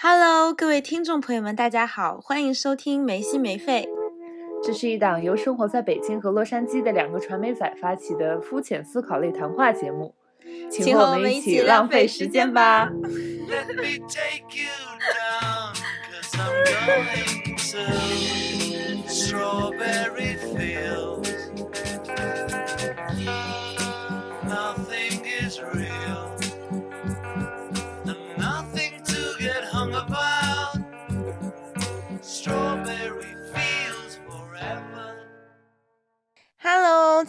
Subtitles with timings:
[0.00, 3.88] Hello，各位听众朋友们，大家好，欢迎收听没心没肺。
[4.62, 10.14] 这是一档由生活在北京和洛杉矶的两个传媒仔发起的肤浅思考类谈话节目，
[10.70, 12.92] 请和我们一起浪费时间吧。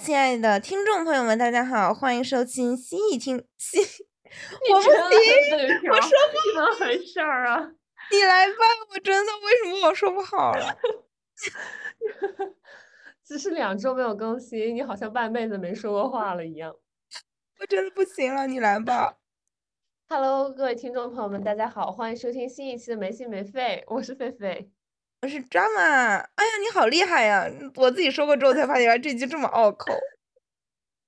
[0.01, 3.83] 亲爱的听众朋友们，大家好，欢迎收听新一听新。
[4.71, 4.93] 我不行，
[5.91, 7.59] 我说不怎么回事儿啊？
[8.09, 8.55] 你来吧，
[8.93, 10.77] 我真的为什么我说不好了？
[13.25, 16.73] 只是两周没有更新，你好像半辈子没说过话了一样。
[17.59, 19.17] 我真的不行了，你来吧。
[20.07, 24.69] Hello，各位听众朋友们，大家好，欢迎收听新一期的没心没肺，我是狒狒。
[25.21, 27.45] 我是 Drama，哎呀，你好厉害呀！
[27.75, 29.91] 我自己说过之后才发现，原来这句这么拗口。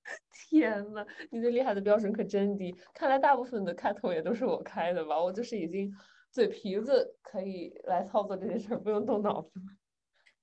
[0.50, 2.74] 天呐，你对厉害的标准可真低。
[2.94, 5.18] 看来大部分的开头也都是我开的吧？
[5.22, 5.90] 我就是已经
[6.30, 9.50] 嘴皮子可以来操作这件事儿，不用动脑子。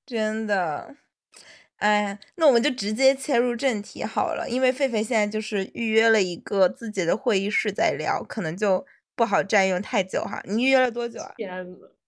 [0.06, 0.96] 真的，
[1.78, 10.42] 哎，那我们就直接切入正题好了，因为狒狒现在就是预约了一个自己的会议室在聊，可能就不好占用太久哈。
[10.46, 11.36] 你预约了多久啊？
[11.36, 11.99] 天呐！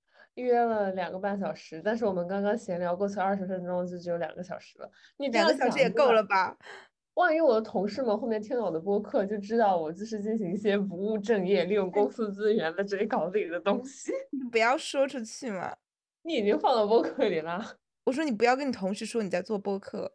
[0.41, 4.91] 约了两个半小时，但是我们刚刚闲聊过去二十分钟，就只有两个小时了。
[5.17, 6.57] 你两个小时也够了吧？
[7.15, 14.11] 万一我的同事们后面听了我的播客，就知道我就是进行一些不务正业、利用公司资源在这里搞自己的东西。
[14.31, 15.75] 你不要说出去嘛！
[16.23, 17.77] 你已经放到播客里了。
[18.05, 20.13] 我说你不要跟你同事说你在做播客。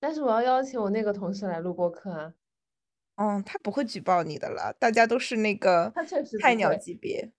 [0.00, 2.32] 但是我要邀请我那个同事来录播客啊。
[3.16, 5.92] 嗯，他不会举报你的了，大家都是那个
[6.40, 7.30] 菜鸟级别。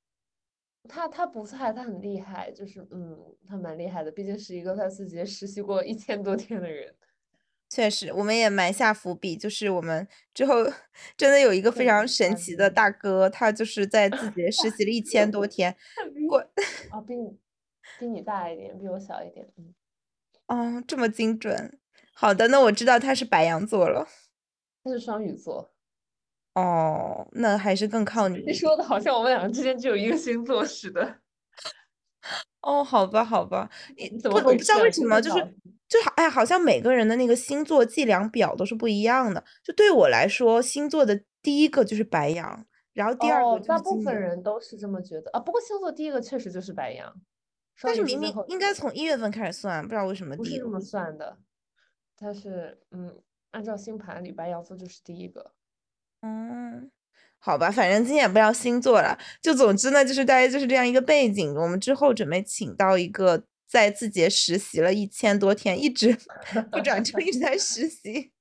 [0.88, 6.96] 他他不菜，他很厉害，就是嗯，他蛮厉害的，毕竟是一个在自己实习过一千多天的人。
[7.70, 10.56] 确实，我们也埋下伏笔，就是我们之后
[11.16, 15.76] 真的有一个非常神奇的大哥，他就是在字节实习了一千多 天。
[16.28, 16.40] 过
[16.90, 17.38] 啊，比你
[18.00, 19.76] 比你大一点，比我小一点，嗯。
[20.48, 21.80] 哦，这么精准。
[22.12, 24.08] 好的，那我知道他是白羊座了。
[24.84, 25.72] 他是双鱼座。
[26.60, 28.40] 哦，那还是更靠你。
[28.46, 31.20] 你说的好像我们两个之间只有一个星座似的。
[32.62, 35.38] 哦，好吧，好吧，你怎么我不知道为什么，就是
[35.88, 39.44] 就好哎，好像每个人的那个星座计量表都是不一样的。
[39.64, 45.40] 就对我来说，星座的第一个就是白羊，然后第二个大部分人都是这么觉得啊。
[45.40, 47.16] 不过星座第一个确实就是白羊，
[47.82, 51.38] 但是明明应该从一月份开始算，不知道为什么不是这么算的。
[52.18, 53.18] 它是嗯，
[53.52, 55.54] 按照星盘里白羊座就是第一个。
[56.22, 56.92] 嗯，
[57.40, 61.56] 好吧，反正今天也不要星座了，就总之呢，就是大概就是这样一个背景。
[61.56, 66.18] 我们之后准备请到一个在字节实习了一千多天，一直
[66.72, 68.32] 不转正，一直在实习，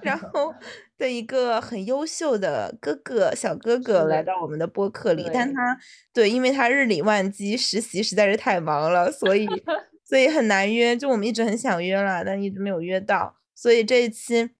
[0.00, 0.54] 然后
[0.96, 5.28] 的一个很优秀的哥哥小哥哥来到我们的播客里。
[5.32, 5.78] 但他
[6.14, 9.46] 对，因为他日理万机，实习实在是太忙了，所以
[10.08, 10.96] 所以很难约。
[10.96, 14.50] 就我们一直很想约了，但一直没有约到，所以这一期。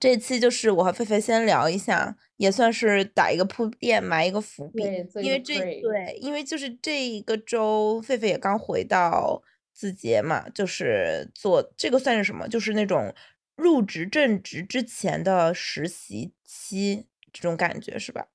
[0.00, 4.82] 这期就是我和狒狒先聊一下，也算是打一个铺垫，埋一个伏笔。
[5.22, 12.48] 因为这对，因为就是这一个周，狒狒也刚回到字节嘛，就是做这个算是什么？
[12.48, 13.14] 就是那种
[13.56, 18.26] 入职正职之前的实习期，这种感觉是吧？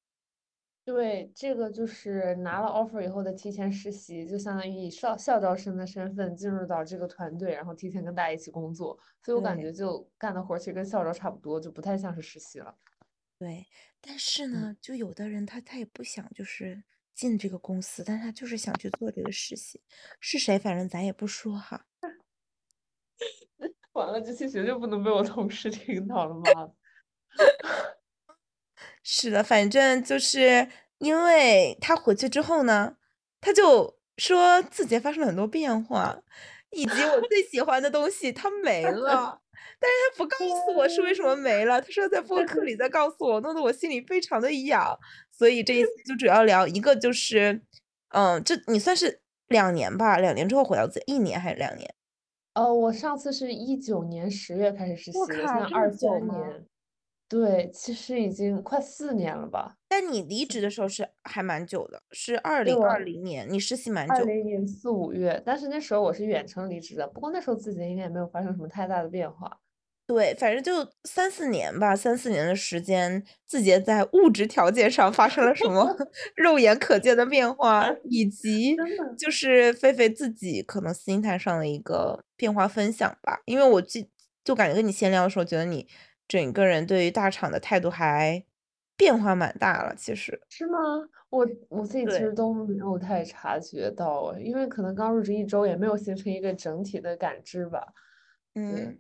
[0.92, 12.76] 对，这个就是拿了 offer 以后的提前实习，就相当于以校校招生的身份进入到这个团队，然后提前跟大家一起工作，所以我感觉就干的活其实跟校招差不多，就不太像是实习了。
[13.38, 13.68] 对，
[14.02, 16.84] 但是呢，就有的人他他也不想就是
[17.14, 19.80] 进这个公司，但他就是想去做这个实习，
[20.20, 21.86] 是谁反正咱也不说哈。
[23.94, 26.74] 完了，这期绝对不能被我同事 听到了吗？
[29.04, 30.68] 是的，反正就是
[31.00, 32.96] 因为他回去之后呢，
[33.42, 36.22] 他就说字节发生了很多变化，
[36.72, 39.42] 以及我最喜欢的东西他没 了，
[39.80, 44.98] 但是他不告诉我是为什么没了，他说在播客里 再告诉我，弄得我心里非常的痒，
[45.32, 47.62] 所以这一次就主要聊一个就是，
[48.10, 51.96] 嗯，这你算是两年吧，两年之后回到字，一年还是两年？
[52.54, 56.66] 呃，我上次是一九年十月开始实习，现在二九年。
[57.30, 59.76] 对，其实已经快四年了吧。
[59.88, 64.16] 但你离职的时候是还蛮久的，是二零二零年，你实习蛮久。
[64.16, 67.08] 二零年四五月，但是那时候我是远程离职的。
[67.08, 69.60] 不过那时候自己应该也没有发生什么太大的变化。
[70.08, 75.96] 对，反正就三四年吧三四年的时间，字节在物质条件上发生了什么
[76.36, 78.76] 肉眼可见的变化，以及。
[79.16, 83.42] 就是菲菲自己可能心态上的一个变化分享吧。
[83.46, 84.10] 因为我记
[84.44, 85.88] 就感觉跟你闲聊的时候，觉得你
[86.30, 88.42] 整个人对于大厂的态度还
[88.96, 90.40] 变化蛮大了，其实。
[90.48, 90.80] 是吗？
[91.30, 92.12] 我我自己其。
[92.12, 97.94] 实都没有太察觉到哎，因为可能刚入职一周，也没有形成一个整体的感知吧。
[98.56, 98.98] 嗯，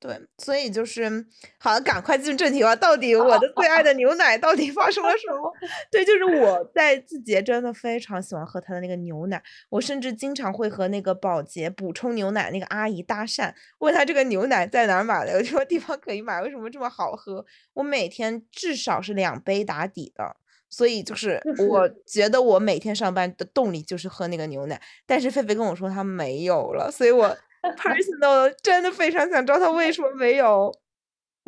[0.00, 1.26] 对，所以就是
[1.58, 3.82] 好了，赶快进入正题吧，到底哦我的最爱。
[3.82, 5.52] 的牛奶到底发生了什么？
[5.90, 17.44] 对，就是我在字节真的非常喜欢喝它的那个牛奶，我甚至经常会和那个保洁补充牛奶那个阿姨搭讪，问她这个牛奶在哪儿买的， 有什么地方可以买，为什么这么好喝？
[17.72, 20.36] 我每天至少是两杯打底的，
[20.68, 21.40] 所以就是
[21.70, 27.34] 我觉得我每天上班的动力就是喝那个牛奶，但是菲菲跟我说她没有了，所以我
[27.76, 30.72] personal 真的非常想知道他为什么没有。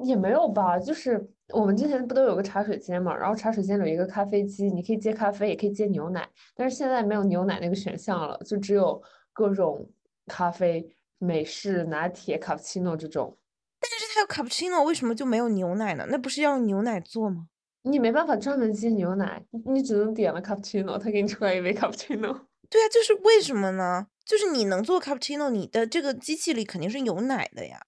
[0.05, 1.23] 也没有吧，就是
[1.53, 9.03] 我们之前不都有个茶水间嘛，然后茶水间有一个咖啡机，你可以接咖啡，也可以接牛奶，但是现在没有牛奶那个选项了，就只有
[9.35, 9.87] 各种
[10.27, 13.37] 咖啡，美式、拿铁、cappuccino 这种。
[13.79, 16.07] 但是它有 cappuccino 为什么就没有牛奶呢？
[16.09, 17.49] 那不是要用牛奶做吗？
[17.83, 22.41] 你没办法专门接牛奶，你你只能点了 cappuccino，它给你出来一杯 cappuccino。
[22.71, 24.07] 对啊，就是为什么呢？
[24.31, 27.81] 就是你能做 cappuccino，你的这个机器里肯定是有奶的呀。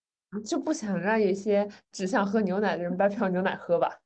[0.44, 4.00] 就不想让有一些只想喝牛奶的人白嫖牛奶喝吧。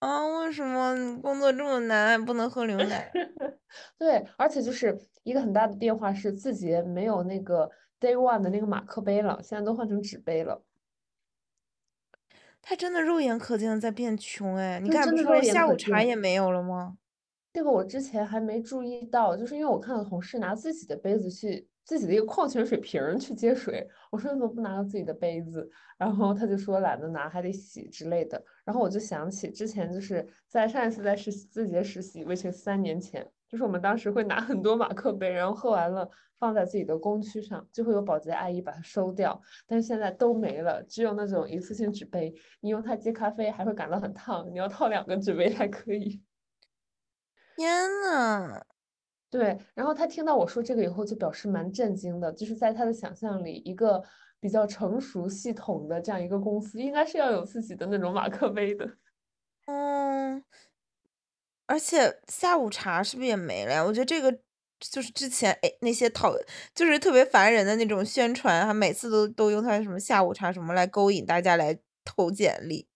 [0.00, 3.12] 啊，为什么你工作这么难，还不能喝牛奶？
[3.96, 7.70] 对，而且就是一个很大的变化是字节没有那个
[8.00, 10.64] day one 的那个马克杯了，现在都换成纸杯了。
[12.60, 15.76] 他真的肉眼可见的在变穷哎，你对，刚才不是说下午。
[15.76, 16.96] 茶也没有了吗？
[17.54, 36.10] 这个我之前还没注意到，就是因为我看到同事拿自己的杯子去自己的一个矿泉水瓶去接水，我说：“你怎么不拿个自己的杯子？”然后他就说：“懒得拿，还得洗之类的。”然后我就想起之前就是在上一次在实习字节实习，which is 3年前，就是我们当时会拿很多马克杯，然后喝完了
[36.40, 46.20] 放在自己的工区上，就会有保洁阿姨把它收掉，但是现在都没了，只有那种一次性纸杯，你用它接咖啡还会感到很烫，你要套两个纸杯才可以。
[47.56, 48.64] 天呐。
[49.30, 54.02] 对，然后他听到我说这个以后就表示蛮震惊的，就是在他的想象里，一个
[54.40, 58.88] 比较成熟系统的这样一个公司，应该是要有自己的那种马克杯的。
[59.66, 60.44] 嗯。
[61.66, 63.82] 而且下午茶是不是也没了呀？
[63.84, 64.30] 我觉得这个
[64.78, 66.34] 就是之前，哎，那些讨
[66.74, 72.86] 就是特别烦人的那种宣传他，每次都都用他什么下午茶什么来勾引大家来投简历。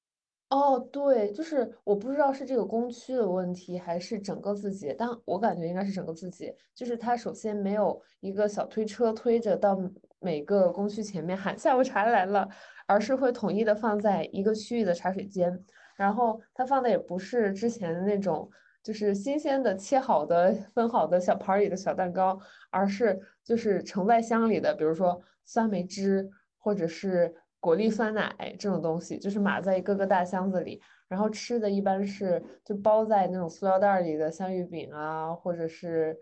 [0.51, 6.57] 哦，对，就是我不知道是这个工区的问题，还是整个字节，但我感觉应该是整个字节。
[6.75, 9.79] 就是它首先没有一个小推车推着到
[10.21, 12.49] 每个工区前面喊下午茶来了，
[12.87, 15.63] 而是会统一的放在一个区域的茶水间。
[15.97, 18.49] 然后它放的也不是之前的那种，
[18.83, 22.41] 就是新鲜的切好的分好的小盘儿里的小蛋糕，
[22.71, 30.81] 而是就是盛在箱里的，比如说酸梅汁，或者是果粒酸奶这种东西，就是码在一个个大箱子里。
[31.09, 36.15] 然后吃的一般是就包在那种塑料袋儿里的香芋饼啊，或者是，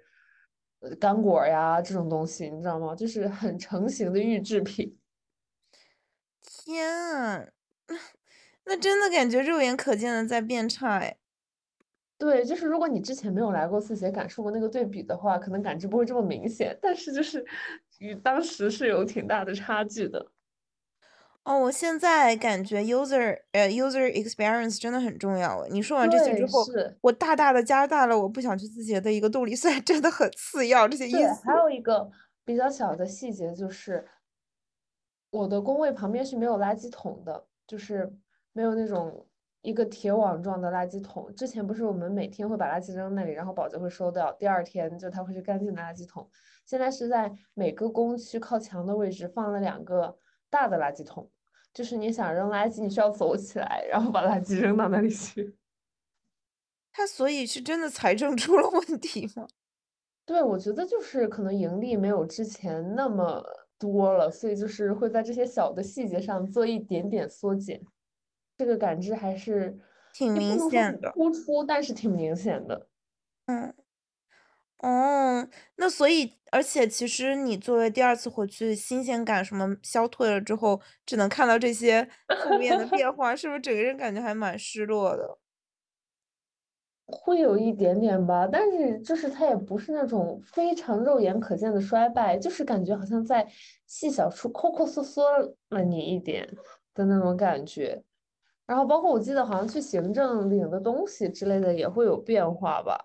[0.78, 2.94] 呃，干果呀这种东西，你知道吗？
[2.94, 4.96] 就是很成型的预制品。
[6.42, 7.48] 天啊，
[8.64, 11.16] 那真的感觉肉眼可见的在变差哎。
[12.18, 17.44] 对，就是如果你之前没有来过字节，感受过那个对比的话，可能感知不会这么明显，但是就是
[17.98, 20.32] 与当时是有挺大的差距的。
[21.46, 25.68] 哦，我现在感觉 user 呃，user experience 真的很重要哎。
[25.70, 26.98] 你说完这些之对，后，是。
[27.00, 31.42] 我大大的加大了我不想去字节的一个动力，虽然真的很次要这些对，因素。
[31.44, 32.10] 还有一个
[32.44, 34.04] 比较小的细节就是
[35.30, 38.12] 我的工位旁边是没有垃圾桶的，就是
[38.52, 39.24] 没有那种
[39.62, 41.32] 一个铁网状的垃圾桶。
[41.36, 46.28] 之前不是我们每天会把垃圾扔那里，然后保洁会收掉，第二天就它会是干净的垃圾桶。
[46.64, 50.18] 现在是在每个工区靠墙的位置放了两个
[50.50, 51.30] 大的垃圾桶，
[51.76, 55.54] 就是你想扔垃圾，你需要走起来，然后把垃圾扔到那里去。
[56.90, 59.46] 他所以是真的财政出了问题吗？
[60.24, 63.44] 对，我觉得就是可能盈利没有之前那么
[63.78, 67.84] 多了，所以就是会在这些小的细节上做一点点缩减。
[68.56, 69.78] 这个感知还是
[70.14, 71.12] 挺明显的。
[71.12, 72.88] 突出，但是挺明显的。
[73.44, 73.74] 嗯。
[74.78, 82.06] 哦，那所以而且其实你作为第二次回去，新鲜感什么消退了之后，只能看到这些
[82.44, 85.38] 负面的变化，是不是整个人感觉还蛮失落的？
[87.06, 93.46] 会有一点点吧，但是就是它也不是那种非常肉眼可见的衰败，就是感觉好像在
[93.86, 95.24] 细小处抠抠缩缩
[95.70, 96.46] 了你一点
[96.94, 98.02] 的那种感觉。
[98.66, 102.98] 然后包括我记得好像去行政领的东西之类的也会有变化吧，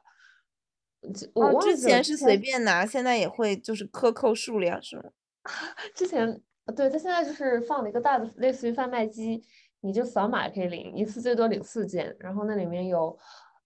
[1.33, 5.03] 我哦，之前是随便拿，现在也会就是克扣数量是吗？
[5.95, 6.41] 之前
[6.75, 9.43] 对他现在就是放了一个大的类似于贩卖机，
[9.81, 13.17] 你就扫码可以领一次最多领四件，然后那里面有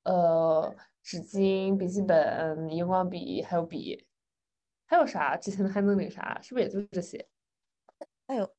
[0.04, 0.74] 呃
[1.04, 4.08] 纸巾、笔记本、荧光笔还有笔，
[4.86, 5.36] 还有啥？
[5.36, 6.40] 之前还能领啥？
[6.42, 7.28] 是不是也就这些？
[8.28, 8.50] 哎呦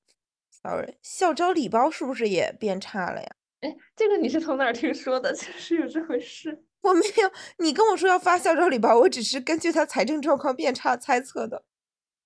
[0.50, 3.36] ，sorry，校招礼包是不是也变差了呀？
[3.62, 5.32] 哎，这个你是从哪儿听说的？
[5.34, 6.62] 确实有这回事。
[6.86, 11.64] 我没有，你跟我说要发校招礼包，我只是根据他财政状况变差猜测的。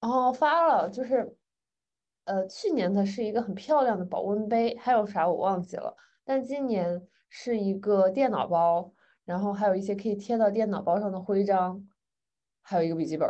[0.01, 1.37] 哦，发了，就是
[2.25, 5.97] 呃，去年的是一个很漂亮的保温杯，还有啥我忘记了。
[6.25, 8.93] 但今年是一个电脑包，
[9.25, 11.89] 然后还有一些可以贴到电脑包上的徽章，
[12.63, 13.29] 还有一个笔记本。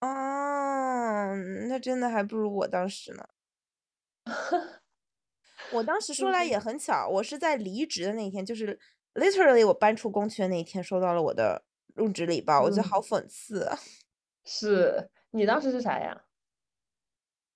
[0.00, 1.34] 哦，
[1.68, 3.26] 那真的还不如我当时呢。
[5.72, 8.78] 我当时说来也很巧，我是在离职的那一天，就是
[9.18, 13.78] literally 我搬出工区的那一天收到了我的入职礼包，我觉得嗯，好讽刺啊。
[14.44, 16.24] 是你当时是啥呀？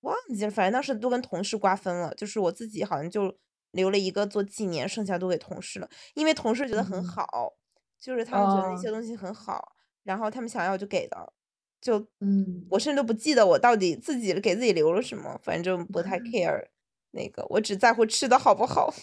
[0.03, 3.37] 忘记了，反正当时都跟同事瓜分了，就是我自己好像就
[3.71, 7.53] 留了一个做纪念，剩下都给同事了，因为同事觉得很嗯，好，
[7.99, 11.33] 就是他们觉得那哦，些东西很好，然后他们想要就给的，
[11.81, 12.73] 就嗯。
[12.73, 16.67] 我甚至都不记得我到底自己给自己留了什么，反正不太 care
[17.11, 18.93] 那个，我只在乎吃的好不好。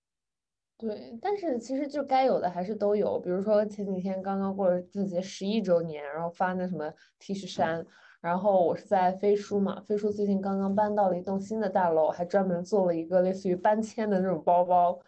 [0.83, 7.87] 对，但是其实就该有的还是都有，比如说前几天刚刚过了字节十一周年，然后发那什么 T 恤衫，
[8.21, 14.99] 然后我是在飞书嘛，飞书最近刚刚搬到了一栋新的大楼，还专门做了一个类似于搬迁的那种包包，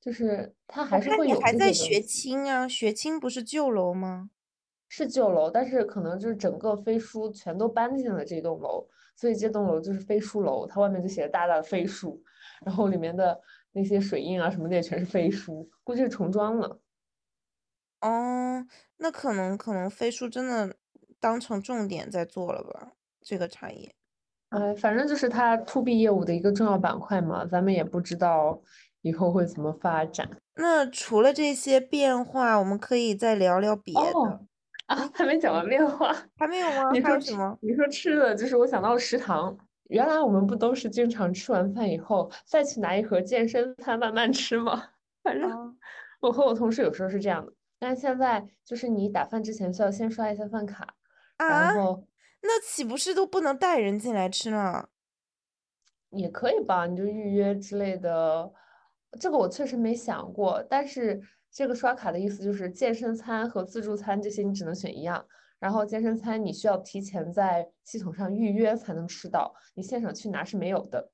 [0.00, 2.00] 就是它还是会有看你还在学。
[2.00, 4.30] 青啊，学青不是旧楼吗？
[4.88, 12.18] 是旧楼，但是可能就是整个飞书全都搬进了这栋楼，所以这栋楼就是飞书楼，它外面就写着大大的飞书，
[12.64, 13.38] 然后里面的
[13.72, 16.80] 那些水印啊什么的也全是飞书，估计是重装了。
[18.00, 20.76] 哦，那可能可能飞书真的
[21.20, 23.94] 当成重点在做了吧，这个产业。
[24.50, 28.62] 哎，反正就是它 to B 业务的一个重要板块嘛，咱们也不知道
[29.02, 30.28] 以后会怎么发展。
[30.54, 34.00] 那除了这些变化，我们可以再聊聊别的。
[34.00, 34.40] 哦，
[34.86, 36.14] 啊，还没讲完变化。
[36.36, 36.90] 还没有吗？
[36.92, 37.58] 你说什么？
[37.60, 39.56] 你说吃的，就是我想到了食堂。
[39.88, 44.90] 原来我们不都是经常吃完饭以后再去拿一盒健身餐慢慢吃吗？
[45.22, 45.74] 反正啊
[46.20, 50.94] 我和我同事有时候是这样的，但是现在就是你打饭之前需要先刷一下饭卡，
[51.36, 52.04] 然啊，后
[52.42, 54.88] 那岂不是都不能带人进来吃呢？
[56.10, 58.50] 也可以吧，你就预约之类的。
[59.20, 65.24] 这个我确实没想过，但是这个刷卡的意思就是健身餐和自助餐这些你只能选一样，
[65.58, 71.10] 然后健身餐你需要提前在系统上预约才能吃到，你现场去拿是没有的。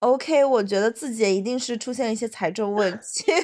[0.00, 3.32] OK，我觉得自己也一定是出现了一些财政问 题。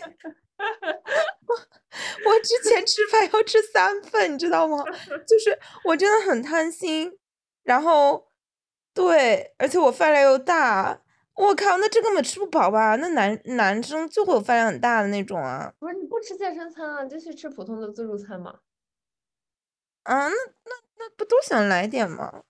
[2.27, 4.85] 我之前吃饭要吃三份，你知道吗？
[5.27, 7.17] 就是我真的很贪心，
[7.63, 8.33] 然后
[8.93, 11.01] 对，而且我饭量又大，
[11.37, 12.97] 我靠，那这根本吃不饱吧？
[12.97, 18.59] 那男男生就会有饭量很大的那种啊不是你不吃健身餐啊，就去吃普通的自助餐嘛。
[20.09, 20.35] 啊，那
[20.65, 22.43] 那那不都想来点吗？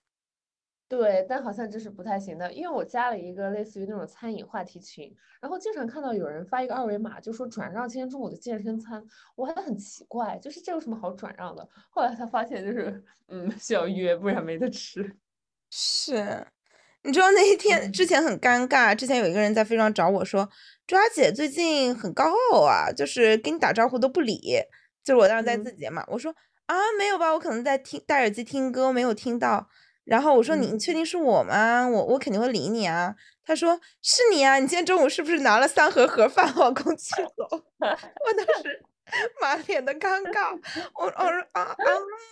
[0.88, 11.68] 对，但好像这是不太行的，因为我加了一个类似于那种餐饮话题群，然后经常看到有人发一个二维码，就说转让今天中午的健身餐，我还很奇怪，就是这有什么好转让的？
[11.90, 15.16] 后来才发现，就是嗯，需要约，不然没得吃。
[15.70, 16.46] 是，
[17.02, 20.48] 你知道那一天之嗯前很尴尬，之前有一个人在飞书上找我说，
[20.86, 24.40] 抓姐最近很高傲啊，就是给你打招呼都不理。
[25.04, 26.34] 就是我当时在字嗯节嘛，我说
[26.68, 29.68] 啊没有吧，我可能在听戴耳机听歌，没有听到。
[30.04, 31.86] 然后我说你你确嗯，定是我吗？
[31.88, 33.14] 我我肯定会理你啊。
[33.44, 37.44] 他说是你啊，你今天中午是不是拿了三盒盒饭往公司 走？
[37.80, 38.84] 我当时
[39.40, 40.58] 满脸的尴尬，
[40.94, 41.74] 我我说啊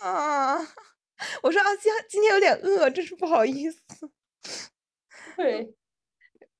[0.01, 0.05] 啊
[0.55, 0.67] 啊，
[1.41, 3.79] 我说啊今今天有点饿，真是不好意思。
[5.35, 5.76] 对，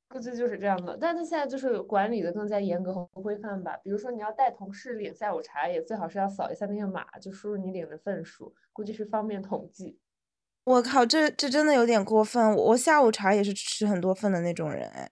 [0.10, 0.98] 估计就是这样的。
[1.00, 10.00] 但他现在就是管理的更加严格和规范吧，比如说你要带同事领下午茶，也最好是要扫一下那个码，就输入你领的份数，估计是方便统计。
[10.66, 12.54] 我靠，这这真的有点过分。
[12.56, 15.10] 我我下午茶也是吃很多份的那种人，哎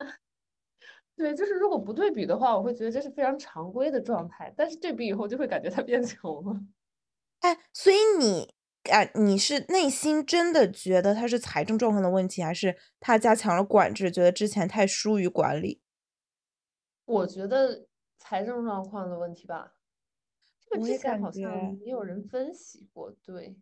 [1.16, 6.60] 对，就是如果不对比的话，我会觉得这是非常常规的状态，但是对比以后就会感觉他变 穷了。
[7.40, 8.52] 哎，所以你
[8.88, 15.80] 啊，你是内心真的觉得他是财政状况的问题，还是他加强了管制，觉得之前太疏于管理？
[17.04, 17.86] 我觉得
[18.18, 19.74] 财政状况的问题吧，
[20.60, 23.56] 这个之前好像也有人分析过，对，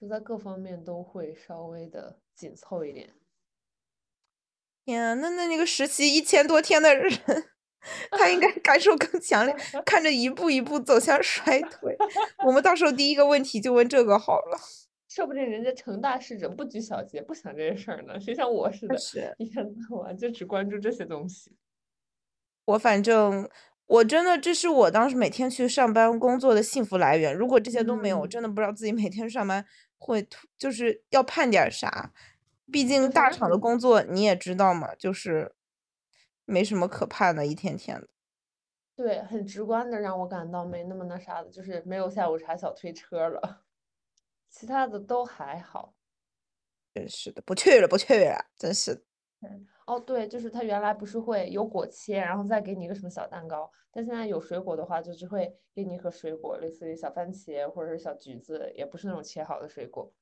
[0.00, 3.14] 就在各方面都会稍微的紧凑一点。
[4.84, 7.10] 天啊，那那那个实习一千多天的人，
[8.10, 11.96] 他应该 感受更强烈，看着一步一步走向衰退。
[12.46, 14.58] 我们到时候第一个问题就问这个好了。
[15.08, 18.18] 说不定人家成大事者不拘小节，不想这些事儿呢。
[18.18, 21.54] 谁像我似的，是一天到晚就只关注这些东西。
[22.64, 23.46] 我反正
[23.84, 27.36] 我真的这是我当时每天去上班工作的幸福来源。
[27.36, 29.62] 如果这些都没有，我嗯真的不知道自己每天上班
[29.98, 32.10] 会突就是要盼点儿啥。
[32.70, 35.52] 毕竟大厂的工作你也知道嘛，就是
[36.44, 38.08] 没什么可怕的，一天天的。
[38.94, 43.64] 对，很直观的让我感到没那么那啥的，就是没有下午茶小推车了，
[44.50, 45.94] 其他的都还好。
[46.94, 49.02] 真是的，不去了，不去了，真是的。
[49.86, 60.12] 哦，对，就是他原来不是会有果切，然后再给你一个什么小蛋糕，但现在有水果的话，就只会给你一盒水果，类似于小番茄或者是小橘子，也不是那种切好的水果。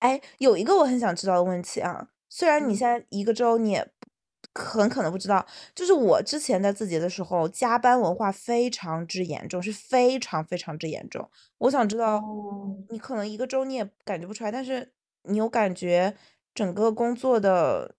[0.00, 4.05] 哎，有一个我很想知道的问题啊，虽然你嗯现在一个周你也不
[4.54, 11.28] 很可能不知道，就是我之前在字节的时候，加班文化非常之严重，是非常非常之严重。
[11.58, 14.92] 我想知道，哦，你可能一个周你也感觉不出来，但是
[15.24, 16.14] 你有感觉
[16.54, 17.96] 整个工作的，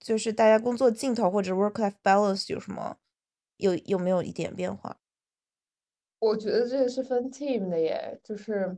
[0.00, 2.96] 就是大家工作劲头或者 work-life balance 有什么，
[3.56, 4.98] 有有没有一点变化？
[6.20, 8.76] 我觉得这个是分 team 的耶，就是，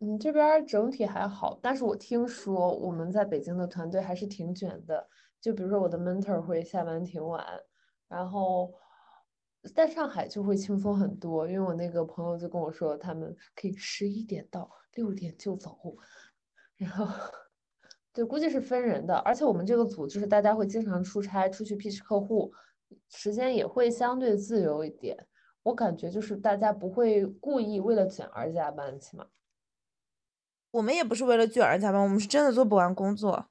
[0.00, 5.06] 嗯，这边整体还好，但是我听说我们在北京的团队还是挺卷的，
[5.40, 7.44] 就比如说我的 mentor 会下班挺晚，
[8.08, 8.72] 然后
[9.74, 15.96] 在上海就会轻松很多，因为我那个朋友就跟我说，他们可以十一点到，六点就走，
[16.76, 17.06] 然后
[18.12, 22.52] 对，估计是分人的，而且我们这个组就是大家会经常出差，出去 pitch 客户，
[23.08, 25.26] 时间也会相对自由一点。
[25.62, 29.26] 我感觉就是大家不会故意为了卷而加班，起码。
[30.70, 33.48] 我们也不是为了卷而加班，我们是真的做不完工作。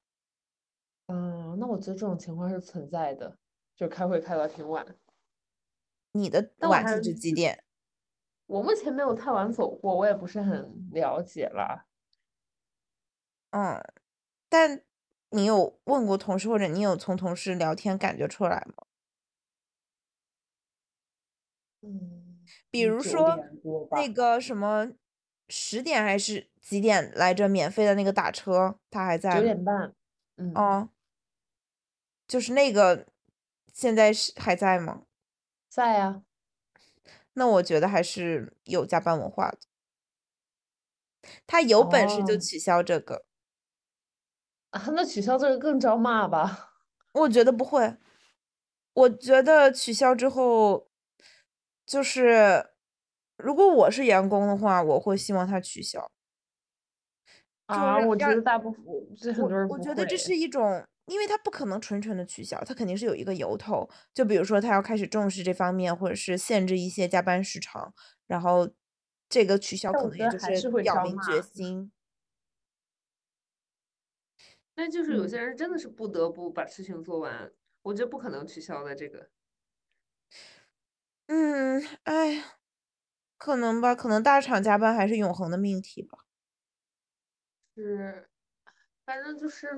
[1.56, 3.38] 嗯，那我觉得这种情况是存在的，
[3.76, 4.86] 就开会开到挺晚。
[6.12, 7.64] 你的晚是指几点？
[8.48, 11.86] 我目前没有太晚走过，我也不是很了解啦。
[13.52, 13.82] 嗯，
[14.50, 14.84] 但
[15.30, 18.86] 你有问过同事，或者你有从同事聊天感觉出来吗？
[21.82, 22.38] 嗯，
[22.72, 23.38] 比如说
[23.92, 24.92] 那个什么
[25.50, 27.48] 十点还是几点来着？
[27.48, 29.42] 免费的那个打车，他还在九？
[29.42, 29.94] 点半，
[30.38, 30.90] 嗯，哦，
[32.28, 33.06] 就是那个
[33.74, 35.04] 现在是还在吗？
[35.72, 36.24] 在呀。
[37.34, 39.58] 那我觉得还是有加班文化的。
[41.48, 43.26] 他有本事就哦，取消这个，
[44.74, 46.74] 啊，那取消这个更招骂吧？
[47.14, 47.98] 我觉得不会。
[48.94, 50.90] 我觉得取消之后，
[51.86, 52.72] 就是
[53.38, 56.10] 如果我是员工的话，我会希望他取消。
[57.68, 58.84] 就啊，我觉得大部分
[59.18, 60.18] 这很多我人不我觉得这会。
[60.18, 63.88] 是一种，因为他不可能纯纯的取消，他肯定是有一个由头。
[64.14, 67.94] 就比如说他要开始重视这方面，或者是限制一些加班时长，
[68.28, 68.70] 然后
[69.30, 71.42] 这个取消可能也就还是会表明决。
[71.42, 71.92] 心。
[74.78, 79.30] 那就是有嗯些人真的是不得不把事情做完，我觉得不可能取消的这个。
[81.30, 82.44] 嗯，哎，
[83.38, 86.26] 可能吧，可能大厂加班还是永恒的命题吧。
[87.78, 88.30] 是，
[89.06, 89.70] 反正就是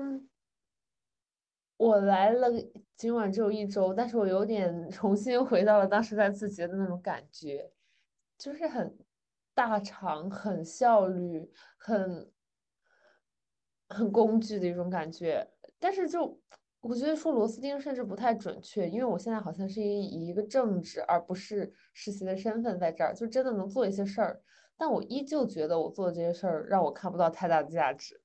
[1.78, 2.48] 我来了，
[2.96, 7.70] 今晚只有一周，但是我有点 重新回到了当时在字节的那种感觉，
[8.36, 8.98] 就是很
[9.54, 12.32] 大厂、很效率、很
[13.88, 15.48] 很工具的一种感觉。
[15.78, 16.40] 但是就
[16.80, 24.42] 我觉得说螺丝钉甚至不太准确，因为我现在好像是以一个正职而不是实习的身份在这儿，就真的能做一些事儿，
[24.76, 28.20] 但我依旧觉得我做的这些事儿让我看不到太大的价值。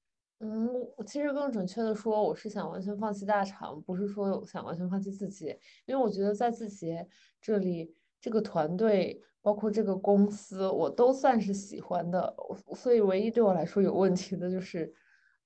[0.45, 0.69] 嗯，
[1.07, 7.07] 其实更准确的说，我是想完全放弃大厂，不是说想完全放弃字节，因为我觉得在字节
[7.39, 12.35] 这里，这个团队包括这个公司，我都算是喜欢的，
[12.75, 14.93] 所以唯一对我来说有问题的就是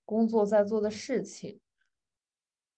[0.03, 1.59] 工作在做的事情，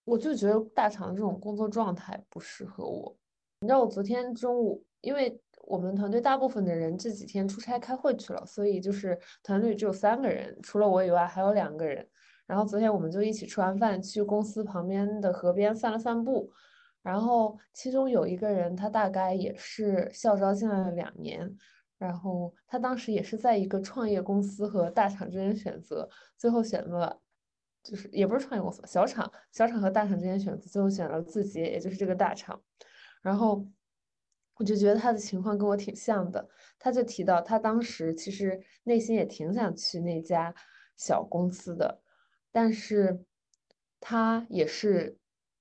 [0.04, 3.16] 我就觉得大厂这种工作状态不适合我。
[3.60, 12.04] 你知道我昨天中午，因为我们团队大部分的人这几天出差开会去了，所以就是团队只有三个人，除了我以外还有两个人。
[12.44, 16.50] 然后昨天我们就一起吃完饭，去公司旁边的河边散了散步。
[17.02, 21.56] 然后其中有一个人，他大概也是校招进来了两年，
[21.96, 27.20] 然后他当时也是在一个创业公司和大厂之间选择，最后选了。
[27.82, 32.60] 就是也不是创业公司，小厂小厂和大厂之间选择，最后选了字节，也就是这个大厂。
[33.22, 33.64] 然后
[34.60, 36.46] 我就觉得他的情况跟我挺像的。
[36.78, 40.54] 他就提到他当时其实内心也挺想去那家
[40.96, 42.02] 小公司的，
[42.52, 43.24] 但是
[43.98, 45.16] 他也是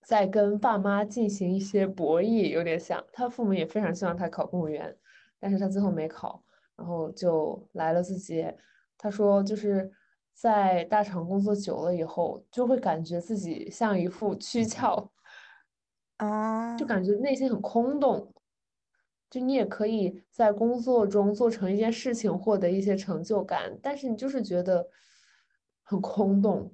[0.05, 4.93] 在跟爸妈进行一些博弈，有点像他父母也非常希望他考公务员，
[5.39, 6.43] 但是他最后没考，
[6.75, 8.57] 然后就来了字节。
[8.97, 9.89] 他说就是
[10.33, 15.09] 在大厂工作久了以后，就会感觉自己像一副躯壳，
[16.17, 18.33] 啊就哦，感觉内心很空洞。
[19.29, 24.87] 就你也可以在工作中做成一件事情，获得一些成就感，但是你就是觉得
[25.83, 26.73] 很空洞。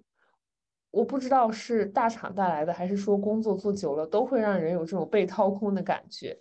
[0.92, 6.40] 我不知道是大厂带来的，还是说工作做久了都会让人有这种被掏空的感觉。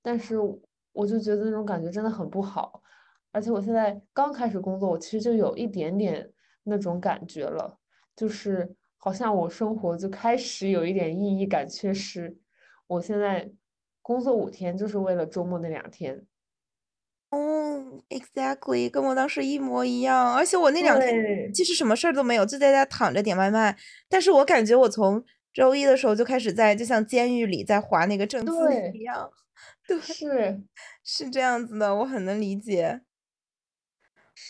[0.00, 0.36] 但是
[0.92, 2.80] 我就觉得那种感觉真的很不好，
[3.32, 6.32] 而且我现在刚开始工作，我其实就有一点点
[6.62, 7.76] 那种感觉了，
[8.14, 12.38] 就是好像我生活就开始有一点意义感缺失。
[12.86, 13.50] 我现在
[14.10, 16.26] 工作五天，就是为了周末那两天。
[17.30, 20.34] 哦，exactly，跟我当时一模一样。
[20.34, 23.78] 而且我那两天其实什么事儿都没有，就在家躺着点外卖。
[24.08, 28.52] 但是我感觉我从周一的时候就开始在，就像监狱里在划那个正字，
[28.94, 29.30] 一样。
[29.86, 30.60] 对，是
[31.04, 33.02] 是这样子的，我很能理解。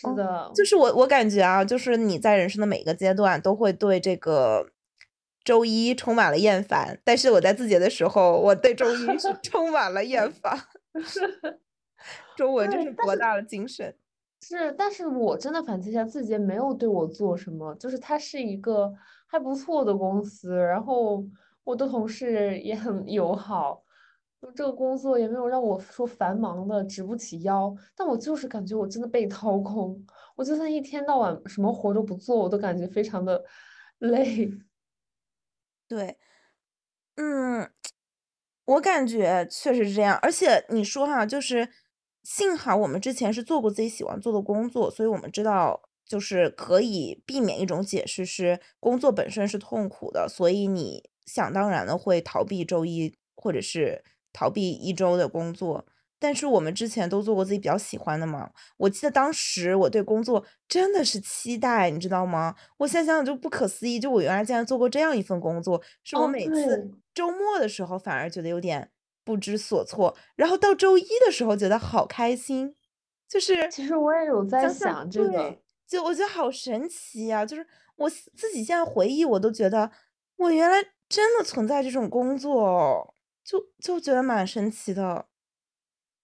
[0.04, 4.70] 哦，是的，就是我我感觉啊，就是你在人生的每个阶段都会对这个
[5.50, 10.56] 周一充满了厌烦，但是我在字节的时候，我对周一是 充满了厌烦。
[12.38, 13.92] 中文真是博大的精深。
[14.40, 18.94] 是，但是我真的反思一下，字节没有对我做什么，就是它是一个
[19.26, 21.24] 还不错的公司，然后
[21.64, 23.82] 我的同事也很友好，
[24.40, 30.00] 就这个工作也没有让我说繁忙的直不起腰，但我就是感觉我真的被掏空，
[30.36, 33.42] 我就算一天到晚什么活都不做，我都感觉非常的
[33.98, 34.48] 累。
[35.90, 36.16] 对，
[37.16, 37.68] 嗯，
[38.64, 40.16] 我感觉确实是这样。
[40.22, 41.68] 而且你说哈，就是
[42.22, 55.86] 幸好我们之前是做过自己喜欢做的工作，所以我们知道就是可以避免一种解释是工作本身是痛苦的，所以你想当然的会逃避周一，或者是逃避一周的工作。
[56.20, 62.54] 但是我们之前都做过自己比较喜欢的嘛，我记得当时我对工作真的是期待，你知道吗？
[62.76, 68.90] 我现在想想就不可思议，就我原来竟然做过这样一份工作，是我哦，每次，周末的时候反而觉得有点
[69.24, 72.76] 不知所措，然后到周一的时候觉得好开心，
[73.26, 75.58] 就是其实我也有在想这个。
[75.88, 79.90] 就我觉得好神奇啊，就是我自自己现在回忆，我都觉得
[80.36, 80.76] 我原来
[81.08, 85.26] 真的存在这种工作哦，就就觉得蛮神奇的。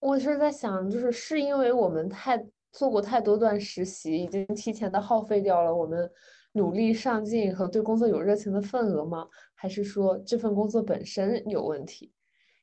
[0.07, 2.41] 我是在想，就是是因为我们太
[2.71, 6.09] 做过太多段实习，已经提前的耗费掉了我们
[6.53, 9.27] 努力上进和对工作有热情的份额吗？
[9.57, 12.13] 还是说这份工作本身有问题？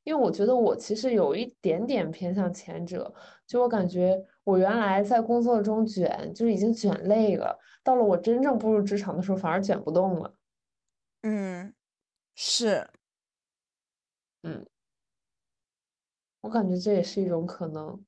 [0.05, 3.13] 因为我觉得我其实有一点点偏向前者，
[3.45, 10.33] 就我感觉我原来在工作中卷，就是已经卷累了，到了我真正步入职场的时候，反而卷不动了。
[11.23, 11.73] 嗯，
[12.35, 12.87] 是。
[14.43, 14.65] 嗯，
[16.43, 18.03] 我感觉这也是一种可能。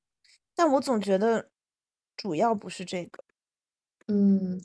[0.58, 1.50] 但我总觉得
[2.16, 3.22] 主要不是这个，
[4.08, 4.60] 嗯，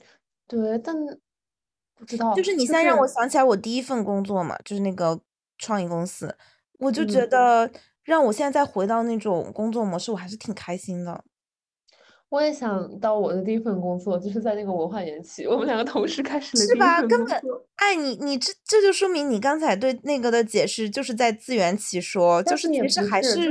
[0.47, 0.95] 对，但
[1.95, 5.19] 不知道，就是你现在让我想起来我第一份工作嘛，就是那个
[5.57, 6.35] 创意公司，
[6.79, 7.27] 我就觉嗯。
[7.27, 7.71] 得
[8.03, 11.23] 让我现在再回到那种工作模式，我还是挺开心的。
[12.31, 17.01] 我也想到我的第一份工作，就是在那个文化园区，我们两个同时开始了是吧？
[17.01, 17.41] 根本。
[17.75, 23.49] 哎，你你这这就说明你刚才对那个的解释就是在自圆其说，就是其实不是，就还是，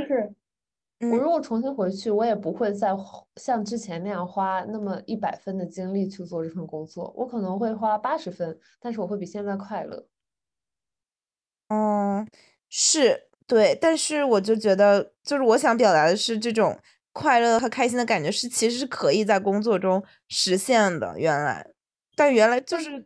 [1.01, 2.89] 我嗯，如果重新回去，我也不会再
[3.37, 10.07] 像之前那样花那么一百分的精力去做这份工作，我可能会花八十分，但是我会比现在快乐。
[11.69, 12.27] 嗯，
[12.71, 16.79] 是，对，但是我就觉得，就是我想表达的是这种
[17.13, 21.67] 快乐和开心的感觉是其实是可以在工作中实现的，原来，
[22.15, 23.05] 但原来就是，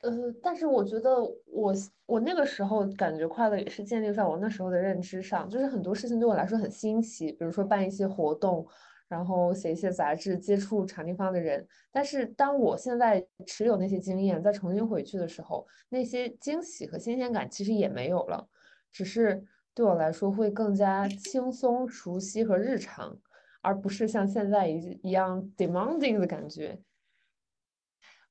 [0.00, 0.10] 呃，
[0.42, 1.74] 但是我觉得我
[2.06, 8.66] 我那个时候感觉快乐也是建立在我那时候的认知上，就是很多事情对我来说很新奇，比如说办一些活动，
[9.08, 11.66] 然后写一些杂志，接触场地方的人。
[11.92, 18.48] 但是当我现在持有那些经验，再重新回去的时候，那些惊喜和新鲜感其实也没有了，
[18.90, 23.18] 只是对我来说会更加轻松、熟悉和日常，
[23.62, 26.80] 而不是像现在一一样 demanding 的感觉。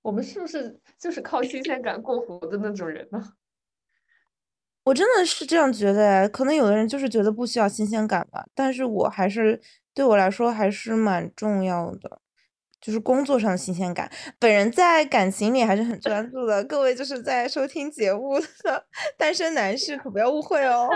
[0.02, 3.34] 我们是不是就是靠新鲜感过活的那种人呢？
[4.86, 9.62] 我真的是这样觉得，可能有的人就是觉得不需要新鲜感吧，但是我还是
[9.94, 12.20] 对我来说还是蛮重要的。
[12.82, 14.12] 就是工作上的新鲜感。
[14.40, 18.86] 本人在感情里还是很专 注的，各位就是在收听节目的
[19.18, 20.90] 单身男士可不要误会哦。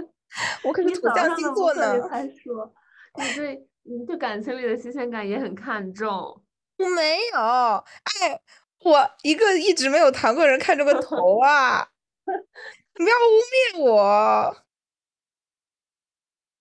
[0.64, 2.00] 我可是土象星座呢。
[2.08, 2.72] 才说
[3.18, 6.08] 你对你对感情里的新鲜感也很看重。
[6.78, 8.40] 我没有，哎，
[8.84, 11.88] 我一个一直没有谈过人看这个头啊！
[12.98, 14.56] 你不要污蔑我。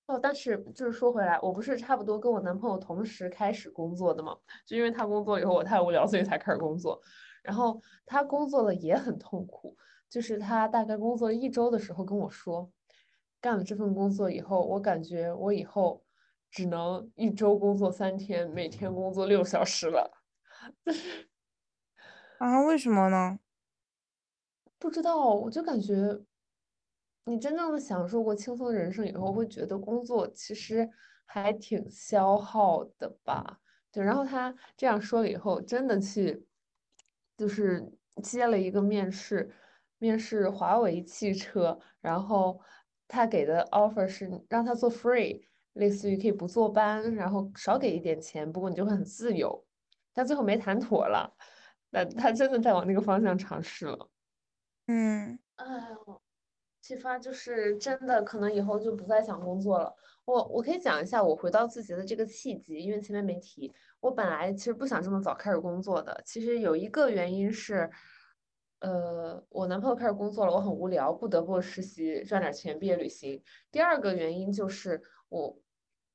[0.08, 4.38] 哦，但是就是说回来，我不是差不多跟我男朋友同时开始工作的嘛？
[4.65, 7.02] 就因为他工作以后我太无聊，所以才开始工作。
[7.41, 9.76] 然后他工作了也很痛苦，
[10.10, 12.72] 就是他大概工作一周的时候跟我说，
[13.41, 16.04] 干了这份工作以后，我感觉我以后
[16.52, 20.12] 只能一周工作三天，每天工作六小时了。
[22.38, 22.62] 啊？
[22.62, 23.39] 为什么呢？
[24.78, 26.22] 不知道，我就感觉。
[27.28, 30.88] 你真正的享受过轻松人生以后，会觉得工作其实
[31.26, 33.60] 还挺消耗的吧？
[33.92, 36.46] 对，然后他这样说了以后，真的去
[37.36, 37.84] 就是
[38.22, 39.52] 接了一个面试，
[39.98, 42.62] 面试华为汽车，然后
[43.08, 45.42] 他给的 offer 是让他做 free，
[45.74, 49.66] 类似于可以不坐班，然后少给一点钱，不过你就会很自由。
[50.14, 51.34] 但最后没谈妥了，
[51.92, 54.10] 但他真的在往那个方向尝试了。
[54.88, 55.66] 嗯，哎
[56.06, 56.22] 呦。
[56.86, 59.91] 启发就是真的，可能以后就不再想工作了。
[60.24, 63.74] 我我可以讲一下我回到字节的这个契机，因为前面没提。
[64.00, 66.21] 我本来其实不想这么早开始工作的。
[66.24, 67.89] 其实有一个原因是，
[68.82, 73.41] 呃，我男朋友开始工作了，我很无聊，不得不实习赚点钱，毕业旅行。
[73.71, 75.58] 第二个原因就是我